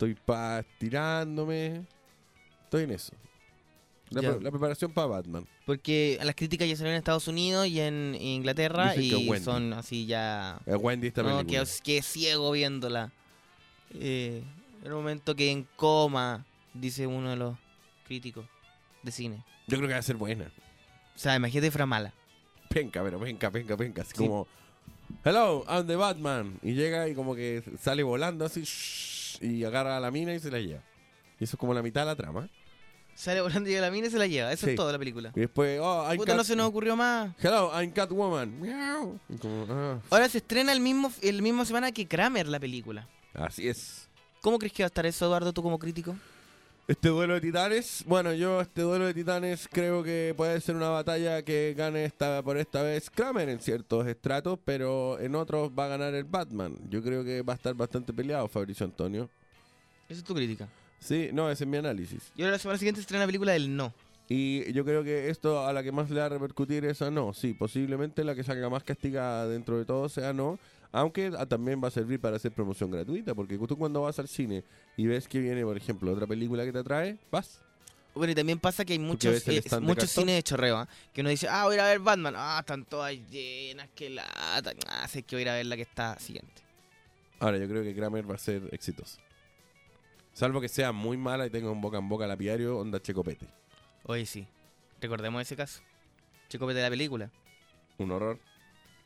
[0.00, 1.84] Estoy pa tirándome.
[2.64, 3.12] Estoy en eso.
[4.08, 4.30] La, Ya.
[4.32, 5.46] pre- la preparación para Batman.
[5.66, 10.06] Porque las críticas ya salieron en Estados Unidos y en Inglaterra Dicen y son así
[10.06, 10.58] ya...
[10.64, 11.64] Es Wendy esta No, película.
[11.66, 13.12] que, que ciego viéndola.
[13.92, 14.42] Eh,
[14.82, 17.58] en un momento que en coma, dice uno de los
[18.06, 18.46] críticos
[19.02, 19.44] de cine.
[19.66, 20.50] Yo creo que va a ser buena.
[21.14, 22.14] O sea, imagínate fuera mala.
[22.70, 24.00] Penca, pero penca, penca, penca.
[24.00, 24.16] Así Sí.
[24.16, 24.46] como,
[25.26, 26.58] hello, I'm the Batman.
[26.62, 29.09] Y llega y como que sale volando así, shh,
[29.40, 30.82] y agarra a la mina y se la lleva.
[31.38, 32.48] Y eso es como la mitad de la trama.
[33.14, 34.52] Sale volando y llega la mina y se la lleva.
[34.52, 34.70] Eso Sí.
[34.72, 35.32] es todo la película.
[35.34, 37.32] Y después, oh, I'm Puta, no se nos ocurrió más.
[37.38, 38.60] Hello, I'm Catwoman.
[38.60, 39.18] Miau.
[39.28, 43.08] Y como, ah, Ahora se estrena el mismo, el mismo semana que Kramer la película.
[43.34, 44.08] así es.
[44.40, 46.16] ¿Cómo crees que va a estar eso, Eduardo, tú como crítico?
[46.88, 50.88] Este duelo de titanes, bueno, yo este duelo de titanes creo que puede ser una
[50.88, 55.84] batalla que gane esta por esta vez Kramer en ciertos estratos, pero en otros va
[55.84, 56.76] a ganar el Batman.
[56.88, 59.30] Yo creo que va a estar bastante peleado Fabricio Antonio.
[60.08, 60.68] Esa es tu crítica.
[60.98, 62.32] Sí, no, ese es mi análisis.
[62.34, 63.94] Y ahora la semana siguiente estrena la película del no.
[64.28, 67.10] Y yo creo que esto a la que más le va a repercutir es a
[67.10, 67.32] no.
[67.34, 70.58] Sí, posiblemente la que salga más castigada dentro de todo sea no.
[70.92, 73.34] Aunque también va a servir para hacer promoción gratuita.
[73.34, 74.64] Porque tú cuando vas al cine
[74.96, 77.60] y ves que viene, por ejemplo, otra película que te atrae, vas.
[78.14, 80.88] Bueno, y también pasa que hay muchos, eh, muchos cines de chorreo, ¿ah?
[81.12, 82.34] que uno dice, ah, voy a ir a ver Batman.
[82.36, 84.72] Ah, están todas llenas, que lata.
[84.88, 86.62] Ah, sé que voy a ir a ver la que está siguiente.
[87.38, 89.20] Ahora, yo creo que Kramer va a ser exitoso.
[90.32, 93.46] Salvo que sea muy mala y tenga un boca en boca lapidario, onda checopete.
[94.04, 94.46] Oye, sí.
[95.00, 95.80] Recordemos ese caso.
[96.48, 97.30] Checopete de la película.
[97.98, 98.38] Un horror.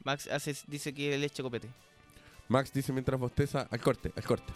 [0.04, 1.68] Max hace, dice que él es Checopete.
[2.48, 4.52] Max dice mientras bosteza, al corte, al corte.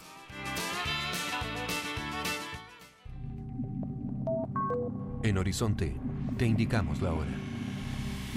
[5.23, 5.95] En Horizonte,
[6.37, 7.31] te indicamos la hora.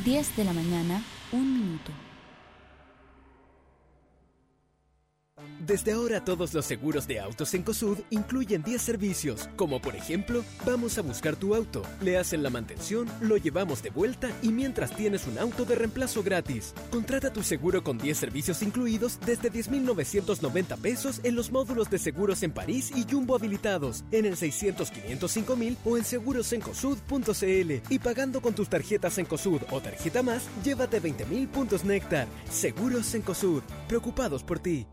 [0.05, 1.03] 10 de la mañana,
[1.33, 1.93] un minuto.
[5.65, 10.43] Desde ahora todos los seguros de autos en COSUD incluyen 10 servicios, como por ejemplo,
[10.67, 14.91] vamos a buscar tu auto, le hacen la mantención, lo llevamos de vuelta y mientras
[14.91, 16.75] tienes un auto de reemplazo gratis.
[16.91, 22.43] Contrata tu seguro con 10 servicios incluidos desde 10.990 pesos en los módulos de seguros
[22.43, 28.43] en París y Jumbo habilitados, en el 600 505 mil o en segurosencosud.cl y pagando
[28.43, 32.27] con tus tarjetas en COSUD o tarjeta más, llévate 20.000 puntos Néctar.
[32.51, 34.89] Seguros en COSUD, preocupados por ti.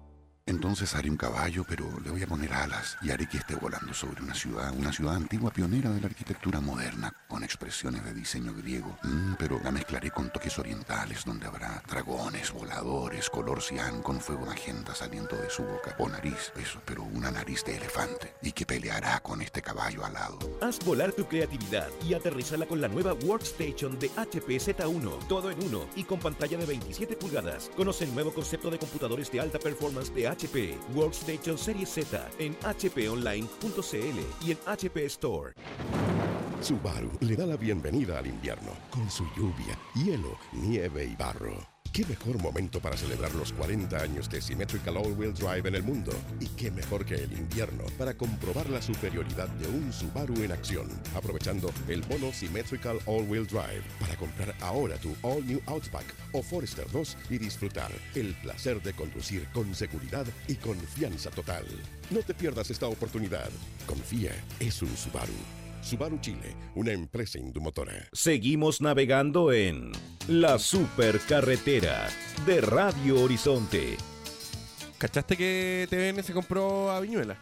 [0.49, 3.93] Entonces haré un caballo, pero le voy a poner alas y haré que esté volando
[3.93, 8.55] sobre una ciudad, una ciudad antigua pionera de la arquitectura moderna, con expresiones de diseño
[8.55, 8.97] griego.
[9.03, 14.47] Mm, pero la mezclaré con toques orientales, donde habrá dragones, voladores, color cian con fuego
[14.47, 18.65] magenta saliendo de su boca, o nariz, eso, pero una nariz de elefante, y que
[18.65, 20.39] peleará con este caballo alado.
[20.63, 25.27] Haz volar tu creatividad y aterrizala con la nueva Workstation de HP Z1.
[25.27, 27.69] Todo en uno y con pantalla de 27 pulgadas.
[27.77, 30.77] Conoce el nuevo concepto de computadores de alta performance de HP.
[30.95, 35.53] Workstation Series Z en hponline.cl y en HP Store.
[36.61, 41.78] Subaru le da la bienvenida al invierno con su lluvia, hielo, nieve y barro.
[41.91, 46.11] ¿Qué mejor momento para celebrar los 40 años de Symmetrical All-Wheel Drive en el mundo?
[46.39, 50.87] ¿Y qué mejor que el invierno para comprobar la superioridad de un Subaru en acción?
[51.15, 56.89] Aprovechando el bono Symmetrical All-Wheel Drive para comprar ahora tu All New Outback o Forester
[56.91, 61.65] 2 y disfrutar el placer de conducir con seguridad y confianza total.
[62.11, 63.49] No te pierdas esta oportunidad.
[63.87, 65.33] Confía, es un Subaru.
[65.81, 68.07] Subaru Chile, una empresa indumotora.
[68.11, 69.91] Seguimos navegando en
[70.27, 72.09] la supercarretera
[72.45, 73.97] de Radio Horizonte.
[74.97, 77.37] ¿Cachaste que TVN se compró a Viñuela?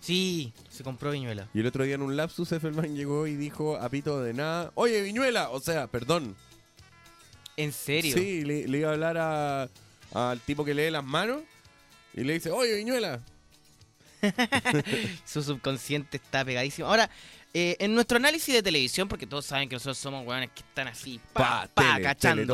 [0.00, 1.48] Sí, se compró Viñuela.
[1.54, 4.72] Y el otro día en un lapsus Effelman llegó y dijo a pito de nada,
[4.74, 6.34] oye Viñuela, o sea, perdón.
[7.56, 8.16] ¿En serio?
[8.16, 9.68] Sí, le, le iba a hablar a-
[10.14, 11.42] al tipo que lee las manos
[12.14, 13.20] y le dice, oye Viñuela.
[15.24, 16.88] Su subconsciente está pegadísimo.
[16.88, 17.08] Ahora,
[17.54, 20.88] eh, en nuestro análisis de televisión, porque todos saben que nosotros somos weones que están
[20.88, 22.46] así, pa, pa, tele, cachando, tele,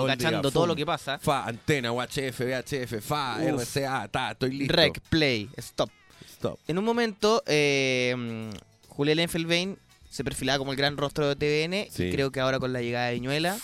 [0.53, 1.19] todo día, lo que pasa.
[1.19, 3.63] Fa, antena, UHF, VHF, fa, Uf.
[3.77, 4.75] RCA, ta, estoy listo.
[4.75, 5.91] Rec, play, stop.
[6.31, 6.59] Stop.
[6.69, 8.51] En un momento, eh,
[8.89, 9.79] Julián Enfelbein
[10.11, 12.05] se perfilaba como el gran rostro de TVN Sí.
[12.05, 13.59] y creo que ahora con la llegada de Viñuela,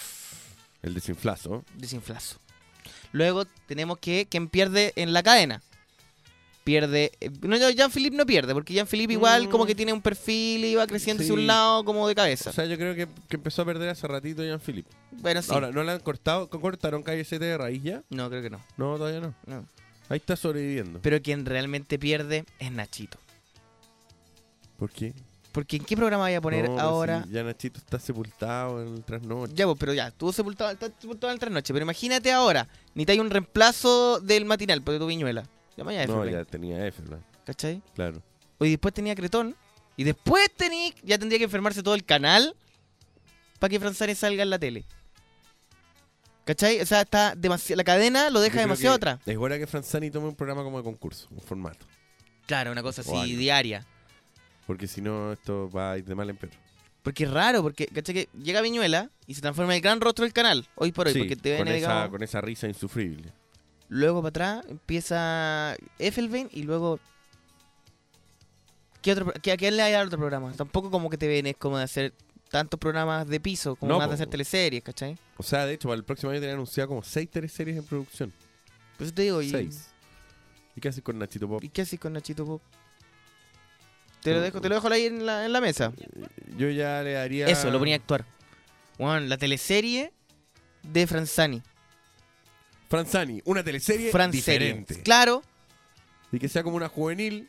[0.83, 1.65] El desinflazo.
[1.75, 2.39] desinflazo.
[3.13, 5.63] Luego tenemos que quien pierde en la cadena.
[6.65, 7.11] Pierde.
[7.21, 10.75] eh, No, no, Jean-Philippe no pierde, porque Jean-Philippe igual como que tiene un perfil y
[10.75, 11.37] va creciendo hacia Mm.
[11.37, 11.41] Sí.
[11.41, 12.51] un lado como de cabeza.
[12.51, 14.91] O sea, yo creo que, que empezó a perder hace ratito Jean Philippe.
[15.13, 15.51] Bueno, sí.
[15.53, 16.49] Ahora, ¿no le han cortado?
[16.51, 18.03] ¿Cortaron calle 7 de raíz ya?
[18.11, 18.61] No, creo que no.
[18.77, 19.35] No, todavía no.
[19.47, 19.65] No.
[20.11, 21.01] Ahí está sobreviviendo.
[21.03, 23.19] Pero quien realmente pierde es Nachito.
[24.77, 25.13] ¿Por qué?
[25.53, 27.25] Porque ¿en qué programa voy a poner No, pues ahora?
[27.25, 29.53] si ya Nachito está sepultado en el trasnoche.
[29.55, 31.73] Ya, pues, pero ya, estuvo sepultado, está sepultado en el trasnoche.
[31.73, 35.45] Pero imagínate ahora, ni te hay un reemplazo del matinal, porque tu viñuela.
[35.85, 37.03] No, ya tenía F.
[37.45, 37.83] ¿Cachai?
[37.95, 38.23] Claro.
[38.61, 39.57] Y después tenía Cretón.
[39.97, 42.55] Y después tenía, ya tendría que enfermarse todo el canal
[43.59, 44.85] para que Franzani salga en la tele.
[46.45, 46.81] ¿Cachai?
[46.81, 49.21] O sea, está demasiado, la cadena lo deja demasiado atrás.
[49.27, 51.87] Es hora que Franzani tome un programa como de concurso, un formato.
[52.47, 53.39] Claro, una cosa O así algo.
[53.39, 53.87] diaria.
[54.67, 56.53] Porque si no, esto va a ir de mal en peor.
[57.03, 58.15] Porque es raro, porque ¿cachai?
[58.15, 61.13] que llega Viñuela y se transforma en el gran rostro del canal, hoy por hoy,
[61.13, 63.33] Sí, porque te con, ven, esa, digamos, con esa risa insufrible.
[63.91, 67.01] Luego para atrás empieza Effelbein y luego.
[69.03, 70.53] ¿Qué otro, qué- ¿A quién le hay otro programa?
[70.53, 72.15] Tampoco como que te ven es como de hacer
[72.51, 75.19] tantos programas de piso, como No, más de hacer teleseries, ¿cachai?
[75.39, 78.33] O sea, de hecho, para el próximo año tenía anunciado como seis teleseries en producción.
[78.97, 79.89] Por eso te digo, y, Seis.
[80.77, 81.65] ¿Y qué haces con Nachito Pop?
[81.65, 82.63] ¿y qué haces con Nachito Pop?
[84.23, 85.93] Te lo dejo, te lo dejo ahí en la, en la mesa.
[86.57, 87.47] Yo ya le daría.
[87.47, 88.25] Eso, lo ponía a actuar.
[88.99, 90.13] Bueno, la teleserie
[90.83, 91.63] de Franzani.
[92.91, 95.01] Franzani, una teleserie diferente.
[95.03, 95.45] Claro,
[96.33, 97.49] Y que sea como una juvenil,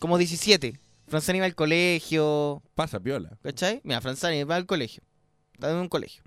[0.00, 0.76] como 17.
[1.06, 3.30] Franzani va al colegio, pasa piola.
[3.44, 3.80] ¿Cachai?
[3.84, 5.04] Mira, Franzani va al colegio.
[5.54, 6.24] Está en un colegio.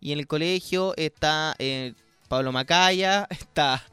[0.00, 1.92] Y en el colegio está eh,
[2.28, 3.84] Pablo Macaya, está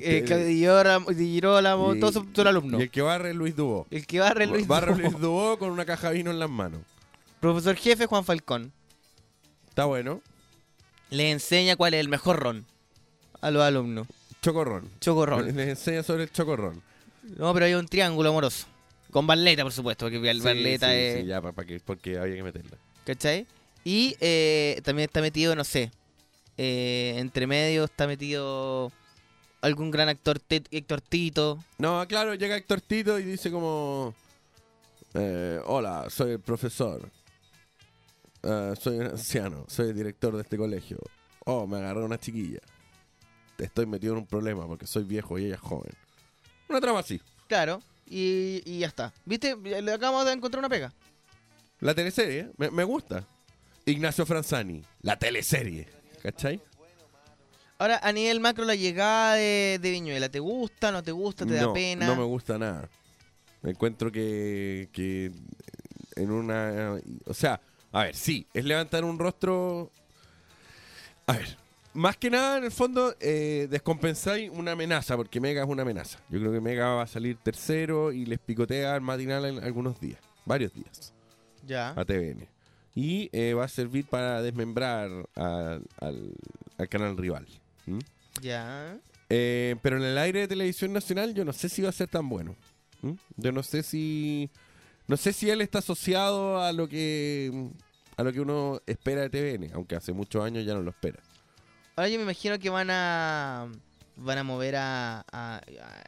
[0.00, 2.78] eh, Claudio Di Girolamo, son alumnos.
[2.78, 3.88] Y el que barre es Luis Dubó.
[3.90, 5.00] El que barre es Luis Barre Dubó.
[5.00, 6.80] Luis Dubó con una caja de vino en las manos.
[7.40, 8.72] Profesor jefe Juan Falcón.
[9.68, 10.22] Está bueno.
[11.10, 12.66] Le enseña cuál es el mejor ron
[13.46, 14.06] a los alumnos.
[14.42, 14.90] Chocorrón.
[15.00, 15.46] Chocorrón.
[15.56, 16.82] Les enseña sobre el chocorrón.
[17.36, 18.66] No, pero hay un triángulo amoroso.
[19.10, 21.20] Con Barleta, por supuesto, porque Sí, Barleta sí, es...
[21.20, 22.76] sí, ya, pa- pa que, porque había que meterla.
[23.04, 23.46] ¿Cachai?
[23.84, 25.90] Y eh, también está metido, no sé,
[26.58, 28.90] eh, entre medio está metido
[29.62, 31.62] algún gran actor, Héctor Tito.
[31.78, 34.12] No, claro, llega Héctor Tito y dice como...
[35.14, 37.08] eh, Hola, soy el profesor.
[38.42, 40.98] Soy un anciano, soy el director de este colegio.
[41.46, 42.60] Oh, me agarró una chiquilla.
[43.58, 45.92] Estoy metido en un problema porque soy viejo y ella es joven.
[46.68, 47.20] Una trama así.
[47.48, 49.12] Claro, y, y ya está.
[49.24, 49.56] ¿Viste?
[49.56, 50.92] Le acabamos de encontrar una pega.
[51.80, 52.50] La teleserie, ¿eh?
[52.56, 53.24] me, me gusta.
[53.84, 55.88] Ignacio Franzani, la teleserie.
[56.22, 56.60] ¿Cachai?
[57.78, 61.54] Ahora, a nivel macro, la llegada de, de Viñuela, ¿te gusta, no te gusta, te
[61.54, 62.06] da pena?
[62.06, 62.88] no me gusta nada.
[63.62, 65.30] Encuentro que, que
[66.14, 66.98] en una...
[67.26, 67.60] O sea,
[67.92, 69.92] a ver, sí, es levantar un rostro...
[71.26, 71.56] A ver,
[71.96, 76.18] más que nada, en el fondo, eh, descompensáis una amenaza, porque Mega es una amenaza.
[76.28, 79.98] Yo creo que Mega va a salir tercero y les picotea al matinal en algunos
[80.00, 81.12] días, varios días,
[81.66, 81.90] Ya.
[81.90, 82.48] a TVN.
[82.94, 86.34] Y eh, va a servir para desmembrar al, al-
[86.78, 87.46] al canal rival.
[88.40, 88.96] Ya.
[89.28, 92.08] Eh, pero en el aire de televisión nacional yo no sé si va a ser
[92.08, 92.54] tan bueno.
[93.02, 93.12] ¿Mm?
[93.36, 94.50] Yo no sé si
[95.08, 97.68] no sé si él está asociado a lo que
[98.16, 101.18] a lo que uno espera de TVN, aunque hace muchos años ya no lo espera.
[101.96, 103.68] Ahora yo me imagino que van a
[104.18, 105.60] van a mover a, a,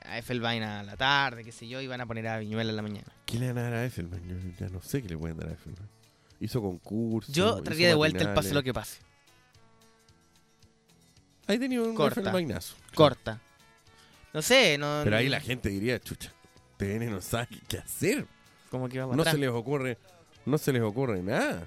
[0.04, 2.76] a Effelbein a la tarde, qué sé yo, y van a poner a Viñuela en
[2.76, 3.06] la mañana.
[3.26, 4.22] ¿Qué le van a dar a Effelman?
[4.26, 5.88] Yo ya no sé qué le pueden dar a Effelman.
[6.40, 7.32] Hizo concurso.
[7.32, 9.00] Yo traería de vuelta el pase lo que pase.
[11.46, 12.32] Ahí tenía un Corta.
[12.94, 13.40] Corta.
[14.34, 15.00] No sé, no.
[15.04, 16.32] Pero ahí la gente diría, chucha,
[16.76, 18.26] TVN no sabe qué- hacer.
[18.70, 19.34] Como que va para no atrás.
[19.34, 19.96] se les ocurre
[20.44, 21.66] no se les ocurre nada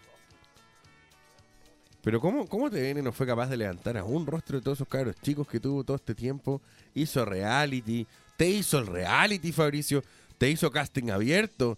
[2.02, 4.88] pero cómo cómo TVN no fue capaz de levantar a un rostro de todos esos
[4.88, 6.62] cabros chicos que tuvo todo este tiempo
[6.94, 10.04] hizo reality te hizo el reality Fabricio
[10.38, 11.78] te hizo casting abierto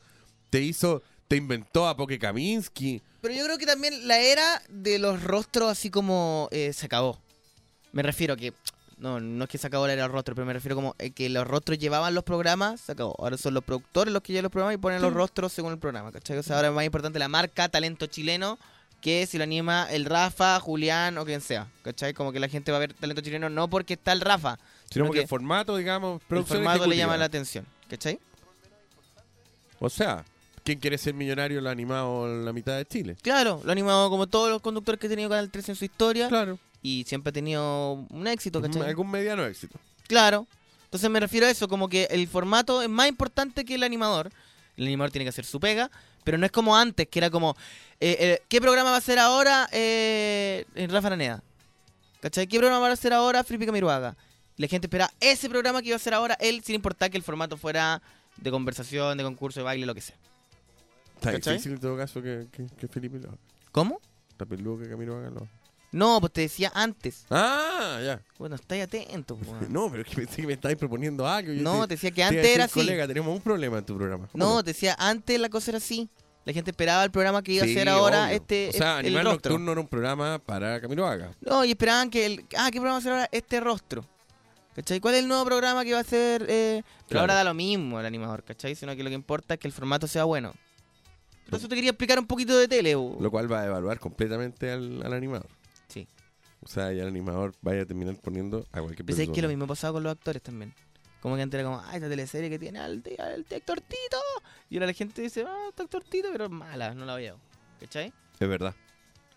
[0.49, 4.99] te hizo te inventó a Poke Kaminsky Pero yo creo que también la era de
[4.99, 7.19] los rostros así como eh, se acabó.
[7.91, 8.53] Me refiero a que,
[8.97, 10.95] no, no es que se acabó la era de los rostros, pero me refiero como
[10.99, 13.15] eh, que los rostros llevaban los programas, se acabó.
[13.17, 15.80] Ahora son los productores los que llevan los programas y ponen los rostros según el
[15.80, 16.38] programa, ¿cachai?
[16.38, 18.59] O sea, ahora es más importante la marca, talento chileno,
[19.04, 22.14] que si lo anima el Rafa, Julián o quien sea, ¿cachai?
[22.14, 24.58] Como que la gente va a ver talento chileno no porque está el Rafa,
[24.89, 27.04] sino porque que el formato digamos el producción formato le ejecutiva.
[27.04, 28.18] llama la atención, ¿cachai?
[29.80, 30.24] o sea
[30.64, 33.74] quién quiere ser millonario lo ha animado en la mitad de Chile Claro, lo ha
[33.74, 36.30] animado como todos los conductores que ha tenido Canal 13 en su historia.
[36.30, 36.58] Claro.
[36.82, 38.82] Y siempre ha tenido un éxito, ¿cachai?
[38.84, 39.78] algún mediano éxito
[40.08, 40.47] Claro.
[40.86, 44.32] Entonces me refiero a eso, como que el formato es más importante que el animador.
[44.78, 45.89] El animador tiene que hacer su pega,
[46.24, 47.55] pero no es como antes, que era como,
[47.99, 51.43] eh, eh, ¿qué programa va a hacer ahora eh, en Rafa Araneda?
[52.21, 52.47] ¿Cachai?
[52.47, 54.15] ¿Qué programa va a hacer ahora Felipe Camiruaga?
[54.57, 57.24] La gente espera ese programa que iba a hacer ahora él, sin importar que el
[57.24, 58.01] formato fuera
[58.38, 60.15] de conversación, de concurso, de baile, lo que sea.
[61.15, 61.53] Está ¿Cachai?
[61.53, 63.38] difícil en todo caso que, que, que Felipe lo haga.
[63.71, 63.99] ¿Cómo?
[64.30, 65.62] Está peludo que Camilo haga lo haga.
[65.94, 67.26] No, pues te decía antes.
[67.30, 68.22] Ah, ya.
[68.38, 69.38] Bueno, estáis atento.
[69.70, 71.54] No, pero que pensé que me estabais proponiendo algo.
[71.54, 72.74] Yo No, te decía que antes era así.
[72.74, 74.28] colega, tenemos un problema en tu programa.
[74.32, 76.10] ¿Cómo No, te decía, antes la cosa era así.
[76.46, 78.36] La gente esperaba el programa que iba a ser ahora obvio.
[78.36, 79.52] este O sea, el Animal rostro.
[79.52, 81.32] Nocturno era un programa para Camilo Vaga.
[81.39, 82.46] No, y esperaban que el.
[82.58, 83.30] Ah, ¿qué programa va a ser ahora?
[83.32, 84.06] Este rostro.
[84.76, 85.00] ¿Cachai?
[85.00, 86.46] ¿Cuál es el nuevo programa que va a ser?
[86.50, 86.82] eh?
[86.84, 87.22] Pero Claro.
[87.22, 88.76] ahora da lo mismo el animador, ¿cachai?
[88.76, 90.54] Sino que lo que importa es que el formato sea bueno.
[91.50, 92.96] Por eso te quería explicar un poquito de tele.
[92.96, 93.16] bo.
[93.22, 95.48] Lo cual va a evaluar completamente al, al animador.
[96.64, 99.36] O sea, ya el animador vaya a terminar poniendo a cualquier Pensé persona.
[99.36, 100.74] que lo mismo pasaba con los actores también.
[101.22, 104.18] Como que antes era como, ah, esta teleserie que tiene al, al, al actor Tito.
[104.70, 107.38] Y ahora la gente dice, ah, este actor Tito, pero es mala, no la veo.
[107.80, 108.11] ¿Cachai?
[108.39, 108.74] Es verdad.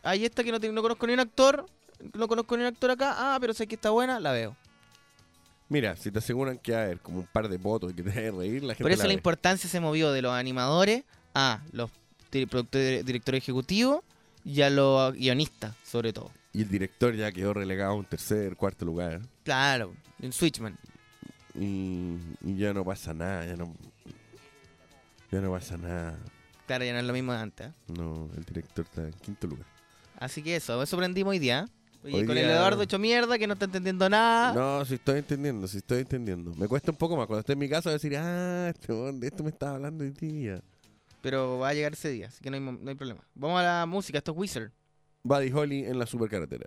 [0.02, 1.66] Hay esta que no, no conozco ni un actor,
[2.14, 4.56] no conozco ni un actor acá, ah, pero sé que está buena, la veo.
[5.68, 8.10] Mira, si te aseguran que va a haber como un par de votos que te
[8.10, 9.14] a reír, la gente Por eso la la ve.
[9.14, 11.02] importancia se movió de los animadores
[11.34, 11.90] a los
[12.30, 14.00] di- productores, directores ejecutivos
[14.46, 16.30] y a los guionistas, sobre todo.
[16.52, 19.20] Y el director ya quedó relegado a un tercer, cuarto lugar.
[19.42, 20.78] Claro, en Switchman.
[21.54, 23.74] Y, y ya no pasa nada, ya no...
[25.32, 26.16] Ya no pasa nada.
[26.66, 27.66] Claro, ya no es lo mismo de antes.
[27.66, 27.72] ¿eh?
[27.88, 29.66] No, el director está en quinto lugar.
[30.18, 31.66] Así que eso, eso aprendimos hoy día.
[31.66, 31.72] ¿eh?
[32.04, 34.52] Oye, Hoy con el Eduardo hecho mierda que no está entendiendo nada.
[34.54, 36.54] No, si estoy entendiendo, si estoy entendiendo.
[36.54, 39.42] Me cuesta un poco más cuando estoy en mi casa decir, ah, este de esto
[39.42, 40.62] me estaba hablando hoy día.
[41.26, 43.26] Pero va a llegar ese día, así que no hay, mo- no hay problema.
[43.34, 44.70] Vamos a la música, esto es Wizard.
[45.24, 46.66] Buddy Holly en la supercarretera.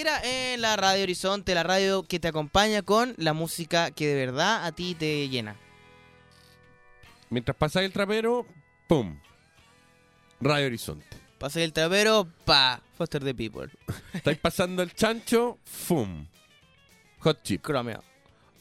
[0.00, 4.64] En la Radio Horizonte, la radio que te acompaña con la música que de verdad
[4.66, 5.56] a ti te llena.
[7.30, 8.44] Mientras pasa el trapero,
[8.88, 9.20] ¡pum!
[10.40, 11.16] Radio Horizonte.
[11.38, 13.70] Pasa el trapero, pa, Foster the People.
[14.12, 16.26] Estáis pasando el chancho, ¡fum!
[17.20, 17.64] Hot chip.
[17.64, 18.02] Chromeo.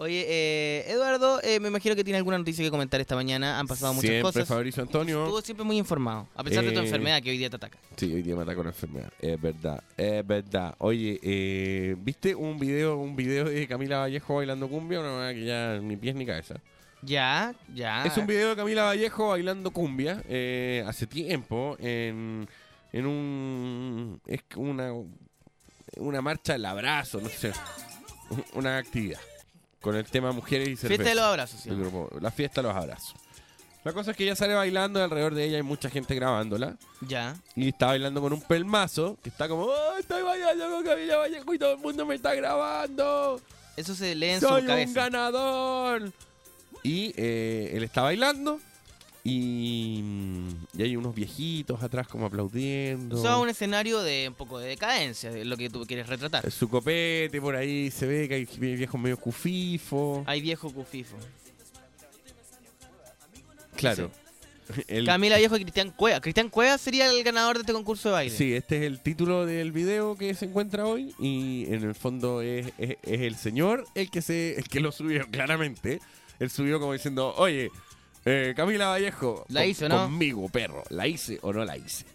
[0.03, 3.57] Oye, eh, Eduardo, eh, me imagino que tiene alguna noticia que comentar esta mañana.
[3.57, 4.45] Han pasado muchas Siempre cosas.
[4.49, 5.23] Fabricio Antonio.
[5.23, 7.77] Estuvo siempre muy informado, a pesar de tu Eh, enfermedad que hoy día te ataca.
[7.95, 9.13] Sí, hoy día me atacó la enfermedad.
[9.21, 10.75] Es verdad, es verdad.
[10.79, 14.99] Oye, eh, ¿viste un video un video de Camila Vallejo bailando cumbia?
[14.99, 16.55] Una manera que ya ni pies ni cabeza.
[17.01, 18.03] Ya, ya.
[18.03, 22.45] Es un video de Camila Vallejo bailando cumbia eh, hace tiempo en,
[22.91, 24.21] en un...
[24.27, 24.91] Es una,
[25.95, 27.53] una marcha del abrazo, no sé.
[28.53, 29.19] Una actividad
[29.83, 31.03] con el tema mujeres y cerveza.
[31.03, 31.69] Fiesta de los abrazos, sí.
[31.69, 33.13] El grupo- la fiesta de los abrazos.
[33.83, 36.77] La cosa es que ella sale bailando y alrededor de ella hay mucha gente grabándola.
[37.01, 37.35] Ya.
[37.53, 41.53] Y está bailando con un pelmazo que está como, ¡Oh, estoy bailando con Camila Vallejo
[41.53, 43.41] y todo el mundo me está grabando!
[43.75, 44.93] Eso se lee en ¡Soy su un cabeza.
[45.01, 46.11] ganador!
[46.81, 48.59] Y eh, él está bailando
[49.25, 50.03] y,
[50.77, 53.17] y hay unos viejitos atrás como aplaudiendo.
[53.17, 56.49] O sea, un escenario de un poco de decadencia, de lo que tú quieres retratar.
[56.51, 60.23] Su copete por ahí se ve que hay viejos medio cufifo.
[60.27, 61.15] Hay viejo cufifo.
[63.75, 64.11] Claro.
[64.87, 66.21] El- Camila Viejo y Cristian Cueva.
[66.21, 68.35] Cristian Cueva sería el ganador de este concurso de baile.
[68.35, 72.41] Sí, este es el título del video que se encuentra hoy y en el fondo
[72.41, 75.99] es, es- es el señor el que se el que lo subió claramente.
[76.39, 77.69] Él subió como diciendo, oye,
[78.25, 80.03] eh, Camila Vallejo, La con- hice, ¿no?
[80.03, 82.05] Conmigo, perro, ¿la hice o no la hice?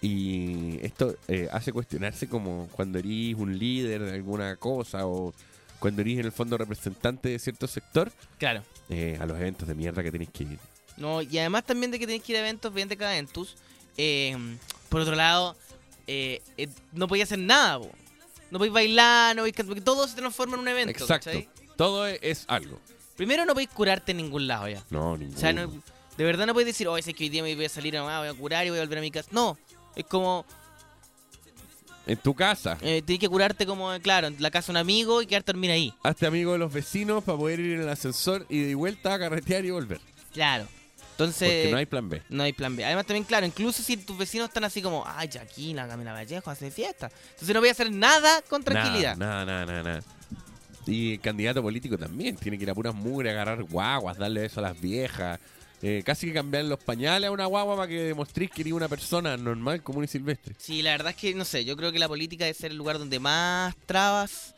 [0.00, 5.32] Y esto eh, hace cuestionarse como cuando eres un líder de alguna cosa o
[5.78, 8.62] cuando eres en el fondo representante de cierto sector Claro.
[8.88, 10.58] eh, a los eventos de mierda que tenéis que ir.
[10.96, 13.56] No, y además también de que tenéis que ir a eventos bien decadentus.
[13.96, 14.36] Eh,
[14.88, 15.56] por otro lado,
[16.06, 17.90] eh, eh, no podéis hacer nada, po.
[18.50, 20.90] No podéis bailar, no podéis cantar, porque todo se transforma en un evento.
[20.92, 21.30] Exacto.
[21.30, 21.48] ¿cachai?
[21.76, 22.78] Todo es algo.
[23.16, 24.82] Primero no podéis curarte en ningún lado ya.
[24.90, 25.36] No, ninguno.
[25.36, 25.72] O sea, no-
[26.16, 28.20] de verdad no podéis decir, oh, es que hoy día me voy a salir, nomás,
[28.20, 29.28] voy a curar y voy a volver a mi casa.
[29.32, 29.58] No,
[29.94, 30.46] es como,
[32.06, 32.78] En tu casa.
[32.80, 35.50] eh, tienes que curarte como, eh, claro, en la casa de un amigo y quedarte
[35.50, 35.92] a dormir ahí.
[36.04, 39.18] Hazte amigo de los vecinos para poder ir en el ascensor y de vuelta a
[39.18, 40.00] carretear y volver.
[40.32, 40.66] Claro.
[41.12, 41.48] Entonces...
[41.50, 42.22] Porque no hay plan B.
[42.28, 42.84] No hay plan B.
[42.84, 46.50] Además también, claro, incluso si tus vecinos están así como, ay, aquí la Camila Vallejo
[46.50, 47.10] hace fiesta.
[47.30, 49.16] Entonces no voy a hacer nada con tranquilidad.
[49.16, 50.02] Nada, nada, nada, nada.
[50.86, 52.36] Y el candidato político también.
[52.36, 55.40] Tiene que ir a puras mugre, agarrar guaguas, darle eso a las viejas.
[55.82, 58.88] Eh, casi que cambiar los pañales a una guagua para que demostréis que eres una
[58.88, 60.54] persona normal, común y silvestre.
[60.58, 62.78] Sí, la verdad es que, no sé, yo creo que la política debe ser el
[62.78, 64.54] lugar donde más trabas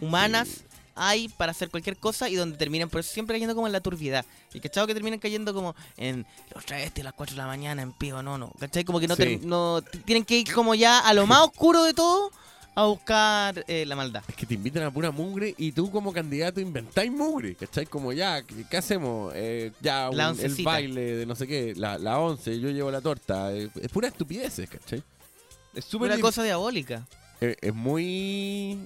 [0.00, 0.64] humanas
[1.00, 3.80] hay para hacer cualquier cosa y donde terminan por eso siempre cayendo como en la
[3.80, 4.26] turbiedad.
[4.52, 7.82] Y cachado que terminan cayendo como en los travestis a las 4 de la mañana
[7.82, 8.50] en pío, no, no.
[8.58, 8.84] ¿Cachai?
[8.84, 9.38] Como que no, Sí.
[9.44, 12.32] no tienen que ir como ya a lo más oscuro de todo
[12.80, 14.22] a buscar eh, la maldad.
[14.28, 17.86] Es que te invitan a pura mugre y tú como candidato inventáis mugre, ¿cachai?
[17.86, 19.32] Como ya, ¿qué, qué hacemos?
[19.34, 23.00] Eh, ya, un- el baile de no sé qué, la, la once, yo llevo la
[23.00, 23.52] torta.
[23.52, 25.02] eh, es pura estupideces, ¿cachai?
[25.74, 27.06] Es súper Una cosa diabólica.
[27.40, 28.78] eh, es muy.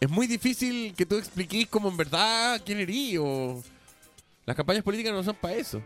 [0.00, 3.62] Es muy difícil que tú expliquís como en verdad quién eres o.
[4.46, 5.82] Las campañas políticas no son para eso.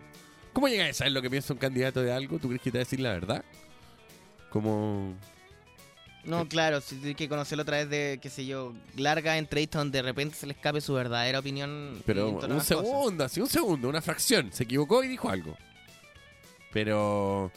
[0.52, 2.38] ¿Cómo llegas a saber lo que piensa un candidato de algo?
[2.38, 3.44] ¿Tú crees que te va a decir la verdad?
[4.50, 5.14] Como.
[6.24, 9.99] No, claro, si tienes que conocerlo a través de, qué sé yo, largas entrevistas donde
[9.99, 12.01] de repente se le escape su verdadera opinión.
[12.07, 14.53] Pero un segundo, así un segundo, una fracción.
[14.53, 15.57] Se equivocó y dijo algo.
[16.73, 17.51] Pero.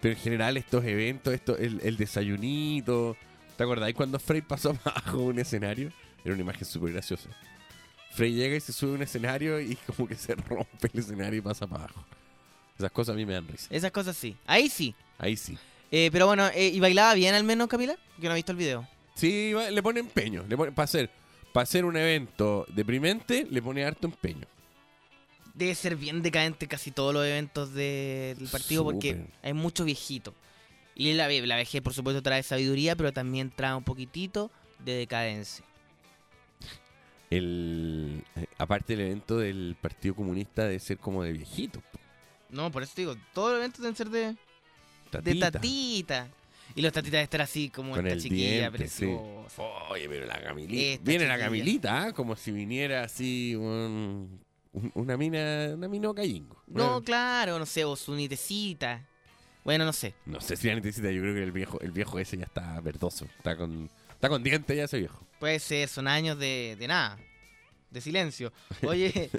[0.00, 3.16] Pero en general, estos eventos, esto, el, el desayunito.
[3.56, 5.92] ¿Te acordáis cuando Frey pasó bajo un escenario?
[6.24, 7.28] Era una imagen súper graciosa.
[8.12, 11.38] Frey llega y se sube a un escenario y como que se rompe el escenario
[11.38, 12.04] y pasa para abajo.
[12.78, 13.68] Esas cosas a mí me dan risa.
[13.70, 14.36] Esas cosas sí.
[14.46, 14.94] Ahí sí.
[15.18, 15.56] Ahí sí.
[15.94, 17.96] Eh, pero bueno, eh, ¿y bailaba bien al menos, Camila?
[18.20, 18.88] Que no he visto el video.
[19.14, 20.44] Sí, le pone empeño.
[20.48, 21.10] Le pone, para, hacer,
[21.52, 24.46] para hacer un evento deprimente, le pone harto empeño.
[25.54, 30.34] Debe ser bien decadente casi todos los eventos de- del partido porque hay mucho viejito.
[30.94, 35.62] Y la, la vejez, por supuesto, trae sabiduría, pero también trae un poquitito de decadencia.
[37.30, 41.82] El, eh, aparte el evento del Partido Comunista de ser como de viejito.
[42.50, 44.36] No, por eso te digo, todos los eventos deben ser de,
[45.20, 46.28] de Tatita.
[46.74, 49.04] Y los tatitas deben estar así como Con esta el chiquilla diente, sí.
[49.04, 49.62] preciosa.
[49.90, 50.82] Oye, pero la Camilita.
[50.94, 51.38] Esta Viene la.
[51.38, 52.12] Camilita, ¿ah?
[52.14, 54.40] como si viniera así un-
[54.72, 56.62] un- una mina, una mina callingo.
[56.66, 59.06] No, claro, no sé, o su nitecita.
[59.64, 60.14] Bueno, no sé.
[60.24, 62.80] No sé si la necesita, yo creo que el viejo, el viejo ese ya está
[62.80, 63.26] verdoso.
[63.36, 65.26] Está con, está con dientes ya ese viejo.
[65.38, 67.18] Puede ser, son años de, de nada.
[67.92, 68.52] De silencio.
[68.86, 69.30] Oye,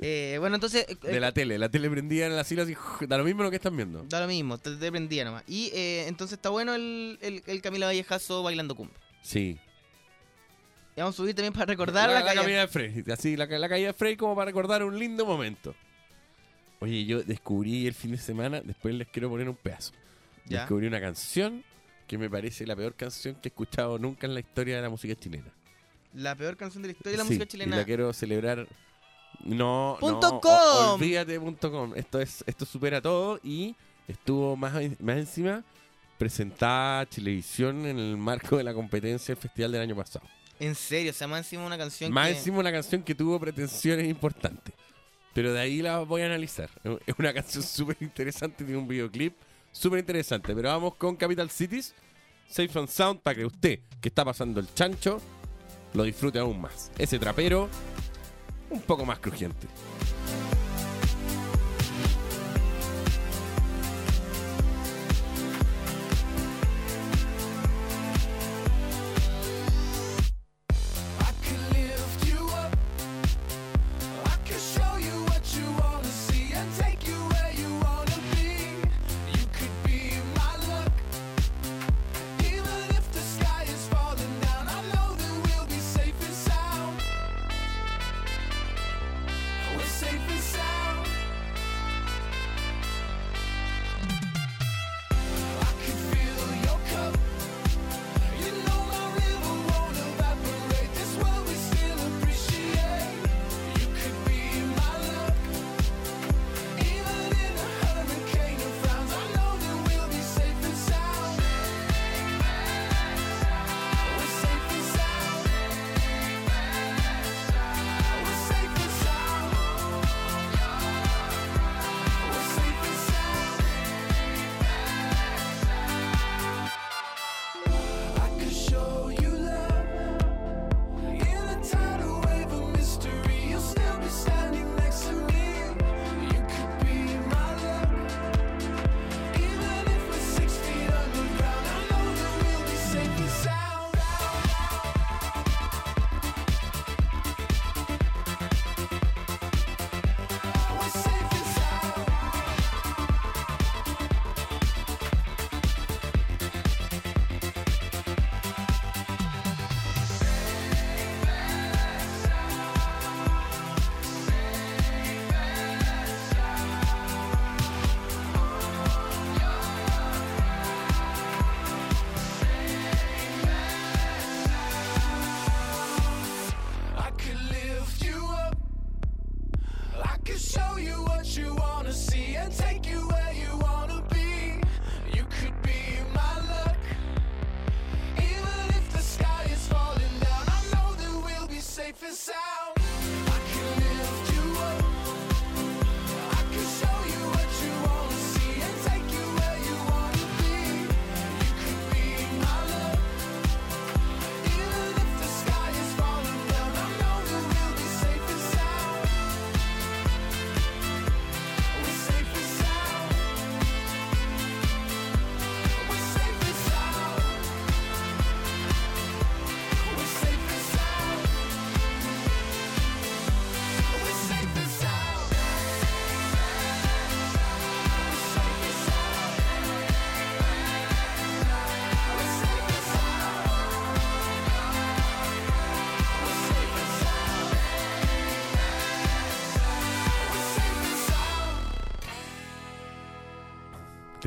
[0.00, 0.86] eh, bueno, entonces.
[0.88, 2.74] eh, De la tele, la tele prendida en la sila así,
[3.06, 4.02] da lo mismo lo que están viendo.
[4.08, 5.44] Da lo mismo, te, te prendía nomás.
[5.46, 8.96] Y eh, entonces está bueno el, el, el Camila Vallejazo bailando cumbia.
[9.22, 9.58] Sí.
[10.96, 13.04] Y vamos a subir también para recordar la, la, la caída- caída de Frey.
[13.12, 15.74] Así, la, ca- la caída de Frey como para recordar un lindo momento.
[16.80, 19.92] Oye, yo descubrí el fin de semana, después les quiero poner un pedazo.
[20.46, 20.60] Ya.
[20.60, 21.62] Descubrí una canción
[22.06, 24.88] que me parece la peor canción que he escuchado nunca en la historia de la
[24.88, 25.52] música chilena.
[26.14, 27.76] La peor canción de la historia de la Sí, música Y chilena.
[27.76, 28.66] la quiero celebrar.
[29.44, 30.52] No, Punto no, com.
[30.52, 31.92] o- olvídate de punto com.
[31.94, 33.76] Esto es, esto supera todo y
[34.08, 35.62] estuvo más, más encima
[36.16, 40.26] presentada a televisión en el marco de la competencia del festival del año pasado.
[40.58, 42.36] En serio, o sea, más encima una canción Más que...
[42.38, 44.74] encima una canción que tuvo pretensiones importantes.
[45.32, 46.68] Pero de ahí la voy a analizar.
[47.06, 49.34] Es una canción súper interesante, tiene un videoclip
[49.70, 50.52] súper interesante.
[50.52, 51.94] Pero vamos con Capital Cities,
[52.48, 55.20] Safe and Sound, para que usted, que está pasando el chancho,
[55.94, 56.90] lo disfrute aún más.
[56.98, 57.68] Ese trapero,
[58.70, 59.66] un poco más crujiente.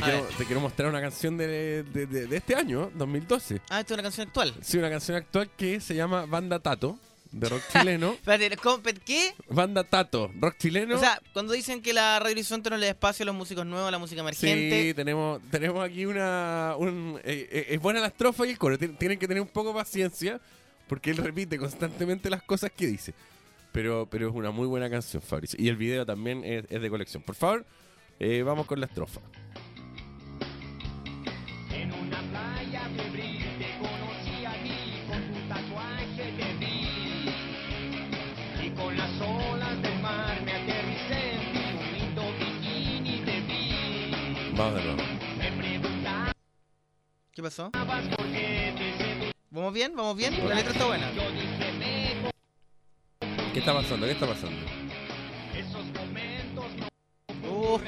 [0.02, 0.36] Te quiero, ver.
[0.38, 3.62] te quiero mostrar una canción de, de- de- de este año, 2012.
[3.70, 4.54] Ah, esta es una canción actual.
[4.62, 6.98] Sí, una canción actual que se llama Banda Tato,
[7.32, 8.12] de rock chileno.
[8.14, 9.34] Espérate, ¿cómo- ¿qué?
[9.50, 10.96] Banda Tato, rock chileno.
[10.96, 13.66] O sea, cuando dicen que la Radio Horizonte no le da espacio a los músicos
[13.66, 14.82] nuevos, a la música emergente.
[14.90, 16.76] Sí, tenemos, tenemos aquí una...
[16.78, 18.78] un- eh, eh, es buena la estrofa y el coro.
[18.78, 20.42] Tien- Tienen que tener un poco de paciencia
[20.88, 23.14] porque él repite constantemente las cosas que dice.
[23.72, 25.58] Pero, pero es una muy buena canción, Fabricio.
[25.58, 27.24] Y el video también es, es de colección.
[27.24, 27.66] Por favor,
[28.20, 29.22] eh, vamos con la estrofa.
[32.96, 37.36] Febril te conocí a ti, con tu tatuaje te vi.
[38.66, 44.54] Y con las olas del mar me aterricé en ti, un lindo bikini te vi.
[44.56, 45.02] Vamos de nuevo.
[45.38, 46.34] Me preguntabas
[47.34, 47.72] ¿Qué pasó?
[47.72, 47.82] por
[48.32, 49.32] qué te seduje.
[49.50, 49.94] ¿Vamos bien?
[49.96, 50.48] ¿Vamos bien?
[50.48, 51.12] La letra está buena.
[51.14, 52.32] Yo dije, me
[53.54, 54.06] ¿Qué está pasando?
[54.06, 54.58] ¿Qué está pasando?
[55.58, 56.92] esos momentos no
[57.52, 57.80] Uh,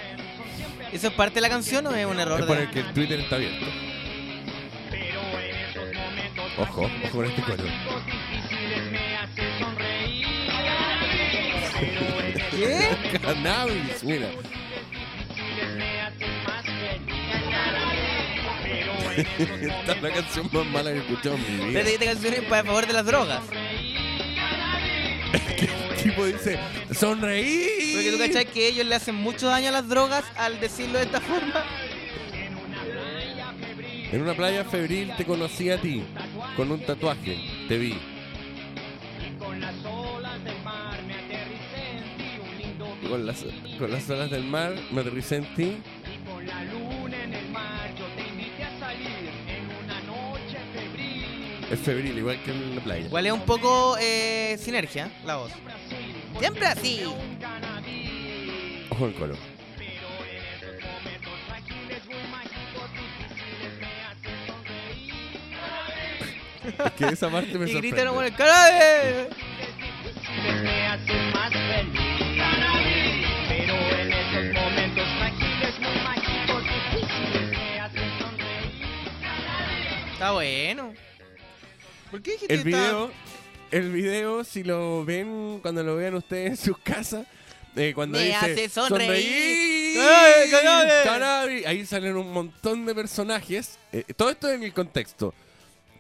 [0.92, 2.40] ¿Eso es parte de la canción o es un error?
[2.42, 3.66] Es por de- el que el Twitter está abierto.
[6.58, 7.64] Ojo, ojo con este coro.
[11.80, 13.20] Pero ¿Qué?
[13.22, 14.28] Cannabis, mira.
[18.64, 21.80] Pero Esta es la canción más mala que he escuchado en mi vida.
[21.80, 23.42] Espérate, esta canción es para favor de las drogas.
[25.90, 26.60] El tipo dice,
[26.94, 27.94] sonreí.
[27.94, 31.06] Porque tú cachai que ellos le hacen mucho daño a las drogas al decirlo de
[31.06, 31.64] esta forma.
[34.12, 36.04] En una playa febril te conocí a ti,
[36.56, 37.98] con un tatuaje, te vi.
[39.40, 39.76] con las
[43.78, 45.78] Con las, olas del mar me aterricé en ti.
[51.72, 53.06] Es febril, igual que en la playa.
[53.08, 55.52] Igual es un poco eh, sinergia la voz.
[56.40, 57.02] Siempre así.
[58.90, 59.53] Ojo el coro.
[66.64, 67.88] Es que esa parte me Y sorprende.
[67.90, 69.30] gritaron con el carabe.
[80.14, 80.94] Está bueno.
[82.12, 83.12] ¿Por qué dijiste El video,
[83.72, 87.26] el video, si lo ven, cuando lo vean ustedes en sus casas,
[87.76, 89.10] eh, cuando Me dice hace sonreír.
[89.10, 93.80] "Sonreír, ¡Eh, cannabis!" cannabis", ahí salen un montón de personajes.
[93.92, 95.34] Eh, todo esto en el contexto.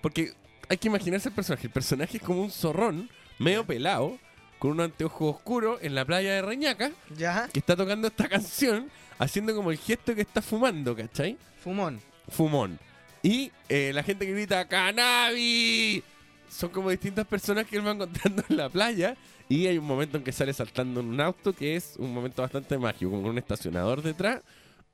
[0.01, 0.33] Porque
[0.73, 1.67] hay que imaginarse el personaje.
[1.67, 3.09] El personaje es como un zorrón,
[3.39, 4.17] medio pelado,
[4.59, 7.47] con un anteojo oscuro en la playa de Reñaca, Ya.
[7.53, 8.89] que está tocando esta canción,
[9.19, 11.37] haciendo como el gesto que está fumando, ¿cachai?
[11.63, 12.01] Fumón.
[12.29, 12.79] Fumón.
[13.21, 16.03] Y eh, la gente que grita ¡Cannabis!
[16.49, 19.15] Son como distintas personas que él va encontrando en la playa.
[19.49, 22.41] Y hay un momento en que sale saltando en un auto que es un momento
[22.41, 24.41] bastante mágico, como un estacionador detrás.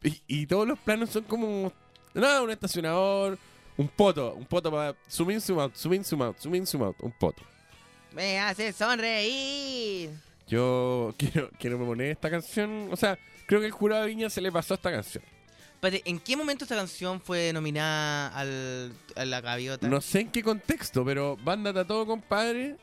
[0.03, 1.71] Y, y todos los planos son como.
[2.13, 3.37] Nada, un estacionador,
[3.79, 6.65] un poto, un poto para zoom in, zoom out, zoom in, zoom out, zoom in,
[6.65, 7.41] zoom out, un poto.
[8.13, 10.09] Me hace sonreír.
[10.47, 12.89] Yo quiero, quiero poner esta canción.
[12.91, 15.23] O sea, creo que el jurado de Viña se le pasó esta canción.
[15.75, 19.87] Espérate, ¿en qué momento esta canción fue nominada al, a la gaviota?
[19.87, 22.75] No sé en qué contexto, pero Banda Tato, compadre.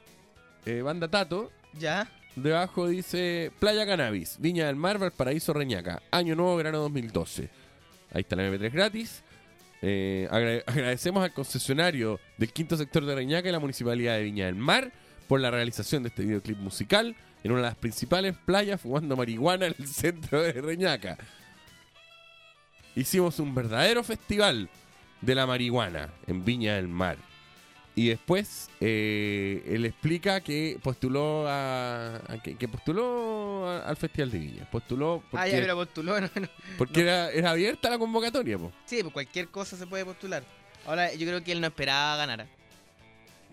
[0.65, 1.53] eh, Banda Tato.
[1.79, 2.11] Ya.
[2.37, 6.01] Debajo dice Playa Cannabis, Viña del Mar, Valparaíso, Reñaca.
[6.11, 7.51] Año nuevo, verano 2012.
[8.13, 9.23] Ahí está la MP3 gratis.
[9.83, 14.47] Eh, agra- agradecemos al concesionario del quinto sector de Reñaca y la municipalidad de Viña
[14.47, 14.91] del Mar
[15.29, 19.67] por la realización de este videoclip musical en una de las principales playas fumando marihuana
[19.67, 21.17] en el centro de Reñaca.
[22.95, 24.69] Hicimos un verdadero festival
[25.21, 27.17] de la marihuana en Viña del Mar.
[27.99, 34.31] Y después eh, él explica que postuló a, a- que, que postuló a- al Festival
[34.31, 34.71] de Viña.
[34.71, 36.21] Postuló porque, Ah, ya, pero postuló.
[36.21, 36.49] no, no.
[36.77, 37.09] porque No.
[37.09, 38.71] era, era abierta la convocatoria, po.
[38.85, 40.43] Sí, pues cualquier cosa se puede postular.
[40.87, 42.47] Ahora, yo creo que él no esperaba ganar.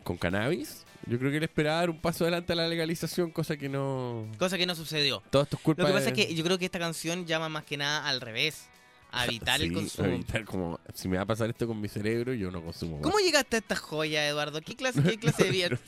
[0.03, 0.85] Con cannabis.
[1.05, 4.25] Yo creo que él esperaba dar un paso adelante a la legalización, cosa que no...
[4.37, 5.21] Cosa que no sucedió.
[5.29, 7.25] Todo esto es culpa Lo que pasa de- es que yo creo que esta canción
[7.25, 8.67] llama más que nada al revés.
[9.15, 10.07] A evitar el consumo.
[10.07, 13.03] evitar como, si me va a pasar esto con mi cerebro, yo no consumo más.
[13.03, 14.59] ¿Cómo llegaste a esta joya, Eduardo?
[14.61, 15.79] ¿Qué clase, qué clase de vida?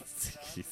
[0.54, 0.64] Sí,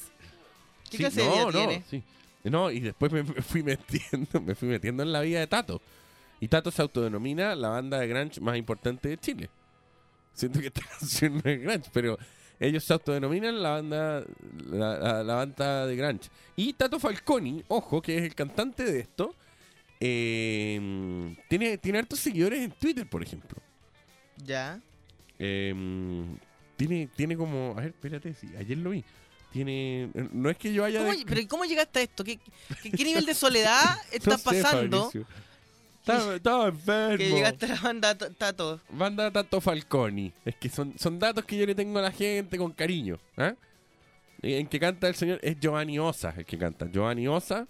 [0.90, 1.84] ¿Qué clase de no, vida no, tiene?
[1.90, 2.02] sí.
[2.44, 5.80] No, y después me, me fui metiendo, me fui metiendo en la vida de Tato.
[6.40, 9.50] Y Tato se autodenomina la banda de grunge más importante de Chile.
[10.34, 12.18] Siento que esta canción no es grunge, pero
[12.60, 14.24] ellos se autodenominan la banda
[14.70, 16.28] la, la- la banda de grunge.
[16.54, 19.34] Y Tato Falconi, ojo, que es el cantante de esto,
[20.00, 23.60] eh, tiene, tiene hartos seguidores en Twitter, por ejemplo.
[24.36, 24.80] Ya.
[25.38, 25.74] Eh,
[26.76, 27.72] tiene, tiene como.
[27.76, 29.04] A ver, espérate, sí, ayer lo vi.
[29.52, 30.10] Tiene.
[30.32, 30.98] No es que yo haya.
[31.00, 32.24] ¿Cómo, de- pero ¿cómo llegaste a esto?
[32.24, 32.38] ¿Qué,
[32.82, 33.96] qué, qué nivel de soledad
[34.26, 35.12] No sé, pasando?
[36.00, 37.16] Estaba, estaba enfermo.
[37.16, 38.80] Que llegaste a la banda Tato.
[38.90, 40.32] Banda Tato Falconi.
[40.44, 43.18] Es que son, son datos que yo le tengo a la gente con cariño.
[43.38, 43.54] ¿ah?
[44.42, 46.90] Y En que canta el señor es Giovanni Osa, el que canta.
[46.90, 47.66] Giovanni Osa,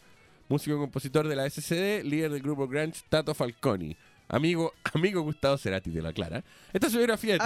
[0.48, 3.96] músico y compositor de la SCD, líder del grupo Grunge Tato Falconi.
[4.26, 6.42] Amigo, amigo Gustavo Cerati de la Clara.
[6.72, 7.40] Esta es su biografía de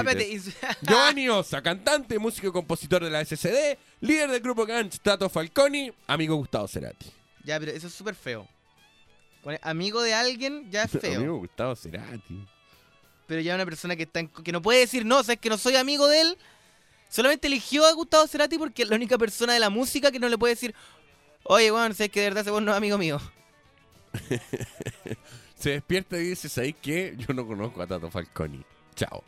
[0.62, 5.28] Ah, Giovanni Osa, cantante, músico y compositor de la SCD, líder del grupo Grunge Tato
[5.28, 7.06] Falconi, amigo Gustavo Cerati.
[7.44, 8.46] Ya, pero eso es súper feo.
[9.62, 11.16] Amigo de alguien ya es feo.
[11.16, 12.46] Amigo Gustavo Cerati.
[13.26, 15.58] Pero ya una persona que está en- que no puede decir no, sabes que no
[15.58, 16.38] soy amigo de él.
[17.10, 20.28] Solamente eligió a Gustavo Cerati porque es la única persona de la música que no
[20.28, 20.74] le puede decir,
[21.48, 23.20] oye, bueno, sabes que de verdad ese weón no es amigo mío.
[25.56, 27.14] Se despierta y dice, ¿sabéis qué?
[27.18, 28.64] Yo no conozco a Tato Falconi.
[28.94, 29.24] Chao.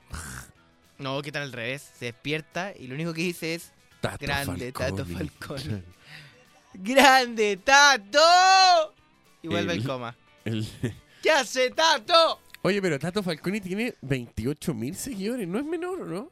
[0.98, 1.90] No, que tal al revés.
[1.98, 5.28] Se despierta y lo único que dice es Tato grande Tato Falconi".
[5.28, 5.82] Falconi.
[6.74, 8.94] ¡Grande Tato!
[9.42, 10.16] Y vuelve al El- coma.
[10.44, 10.66] el-
[11.22, 12.40] ¿Qué hace Tato?
[12.62, 15.48] Oye, pero Tato Falconi tiene 28 mil seguidores.
[15.48, 16.30] ¿No es menor no?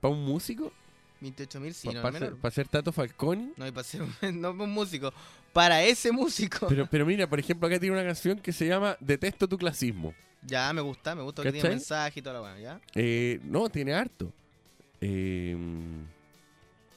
[0.00, 0.72] ¿Para un músico?
[1.22, 2.28] 28 mil, sí, Pa- no pa es menor.
[2.30, 3.52] ser, pa' ser Tato Falconi.
[3.56, 5.12] No, y para ser un, no un músico.
[5.52, 6.66] Para ese músico.
[6.68, 10.14] Pero, pero mira, por ejemplo, acá tiene una canción que se llama Detesto tu clasismo.
[10.44, 11.76] Ya, me gusta, me gusta que tiene ¿Cachai?
[11.76, 12.80] mensaje y toda la buena, ¿ya?
[12.94, 14.32] Eh, no, tiene harto.
[15.00, 15.56] Eh,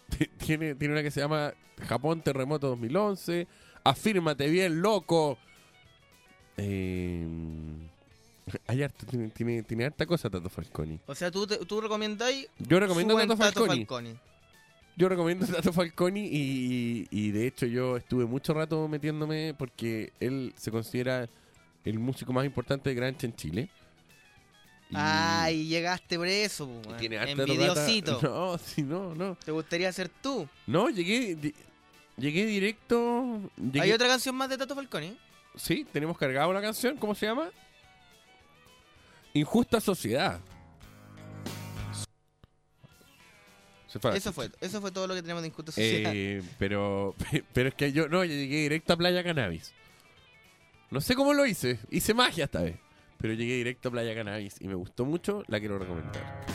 [0.37, 1.53] tiene, tiene una que se llama
[1.87, 3.47] Japón Terremoto 2011.
[3.83, 5.37] Afírmate bien, loco.
[6.57, 7.27] Eh,
[8.67, 10.99] hay harto, tiene, tiene, tiene harta cosa Tato Falconi.
[11.07, 12.47] O sea, tú, te- tú recomendáis.
[12.59, 14.15] Yo recomiendo Tato Falconi.
[14.97, 20.53] Yo recomiendo Tato Falconi y, y de hecho yo estuve mucho rato metiéndome porque él
[20.55, 21.27] se considera
[21.83, 23.69] el músico más importante de Grancha en Chile.
[24.89, 26.69] Y- Ay, llegaste por eso,
[26.99, 28.19] tiene harta Envidiosito.
[28.23, 29.35] No, sí, no, no.
[29.43, 30.47] ¿Te gustaría ser tú?
[30.67, 31.53] No, llegué, lle-
[32.17, 33.41] llegué directo.
[33.57, 35.17] llegué- ¿Hay otra canción más de Tato Falconi?
[35.55, 37.49] Sí, tenemos cargada una canción, ¿cómo se llama?
[39.35, 40.39] Injusta Sociedad.
[43.87, 46.13] Se fue a la Eso fue, eso fue todo lo que tenemos de Injusta Sociedad.
[46.15, 47.13] Eh, pero,
[47.53, 49.73] pero es que yo no, yo llegué directo a Playa Cannabis.
[50.89, 52.77] No sé cómo lo hice, hice magia esta vez.
[53.17, 56.45] Pero llegué directo a Playa Cannabis y me gustó mucho, la quiero recomendar.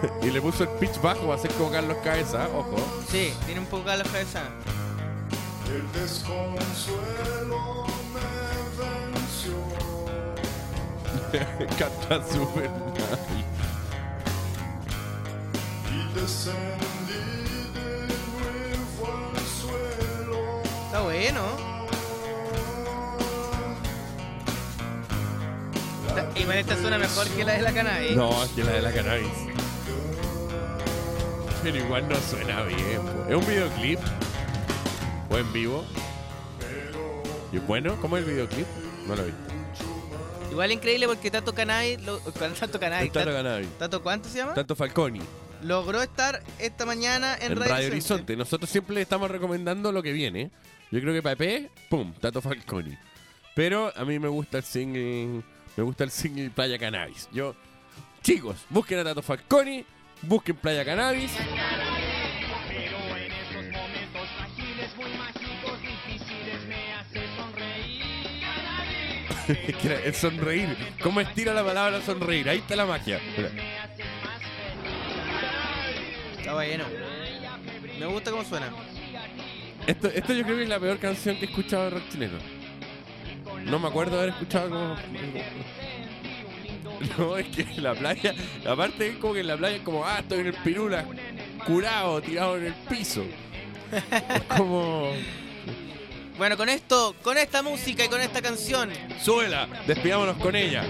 [0.22, 2.76] y le puso el pitch bajo para hacer como Carlos Cabeza, ojo.
[3.08, 4.48] Sí, tiene un poco a la cabeza.
[5.72, 7.60] El desconsuelo
[8.12, 8.30] me
[8.82, 9.54] venció
[11.78, 13.18] Canta súper mal.
[15.86, 17.22] y descendí
[17.72, 17.88] de
[18.32, 20.38] nuevo al suelo.
[20.86, 21.42] Está bueno.
[26.34, 28.16] Igual esta suena mejor que la de la cannabis.
[28.16, 29.28] No, es que la de la cannabis.
[31.62, 33.02] Pero igual no suena bien.
[33.02, 33.24] po.
[33.28, 34.00] ¿Es un videoclip?
[35.30, 35.84] ¿O en vivo?
[37.52, 37.96] ¿Y bueno?
[38.00, 38.66] ¿Cómo es el videoclip?
[39.06, 39.40] No lo he visto.
[40.50, 42.18] Igual increíble porque Tato Cannabis, lo-
[42.58, 43.68] Tato Cannabis, Tato Tato, Cannabis.
[43.78, 44.54] Tato, ¿cuánto se llama?
[44.54, 45.20] Tanto Falconi.
[45.62, 47.94] Logró estar esta mañana en, En, Radio, Radio Horizonte.
[48.14, 48.36] Horizonte.
[48.36, 50.50] Nosotros siempre le estamos recomendando lo que viene.
[50.90, 52.96] Yo creo que EP, pum, Tato Falconi.
[53.54, 55.42] Pero a mí me gusta el single.
[55.76, 57.28] Me gusta el single Playa Cannabis.
[57.32, 57.54] Yo.
[58.22, 59.84] Chicos, busquen a Tato Falconi.
[60.22, 61.30] Busquen Playa Cannabis.
[70.04, 70.76] el sonreír.
[71.02, 72.48] ¿Cómo estira la palabra sonreír?
[72.48, 73.20] Ahí está la magia.
[73.36, 73.50] Mira.
[76.38, 76.84] Está bueno.
[77.98, 78.70] Me gusta cómo suena.
[79.86, 82.38] Esto, esto yo creo que es la peor canción que he escuchado de rock chileno.
[83.64, 84.96] No me acuerdo haber escuchado como...
[87.16, 88.34] No, es que en la playa,
[88.68, 91.06] aparte es como que en la playa es como, ah, estoy en el pirula,
[91.66, 93.24] curado, tirado en el piso.
[93.90, 95.10] Es como,
[96.40, 98.88] Bueno, con esto, con esta música y con esta canción,
[99.22, 100.84] súbela, despidámonos con ella.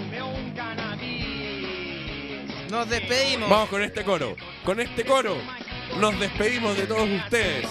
[2.71, 3.51] nos despedimos.
[3.51, 4.37] Vamos con este coro.
[4.65, 5.35] Con este coro
[5.99, 7.67] nos despedimos de todos ustedes.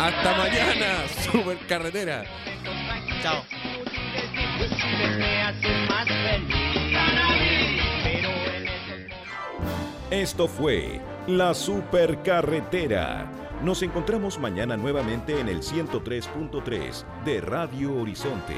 [0.00, 2.24] Hasta mañana, super carretera.
[3.22, 3.44] Chao.
[10.10, 13.39] Esto fue La Supercarretera.
[13.62, 18.56] Nos encontramos mañana nuevamente en el 103.3 de Radio Horizonte.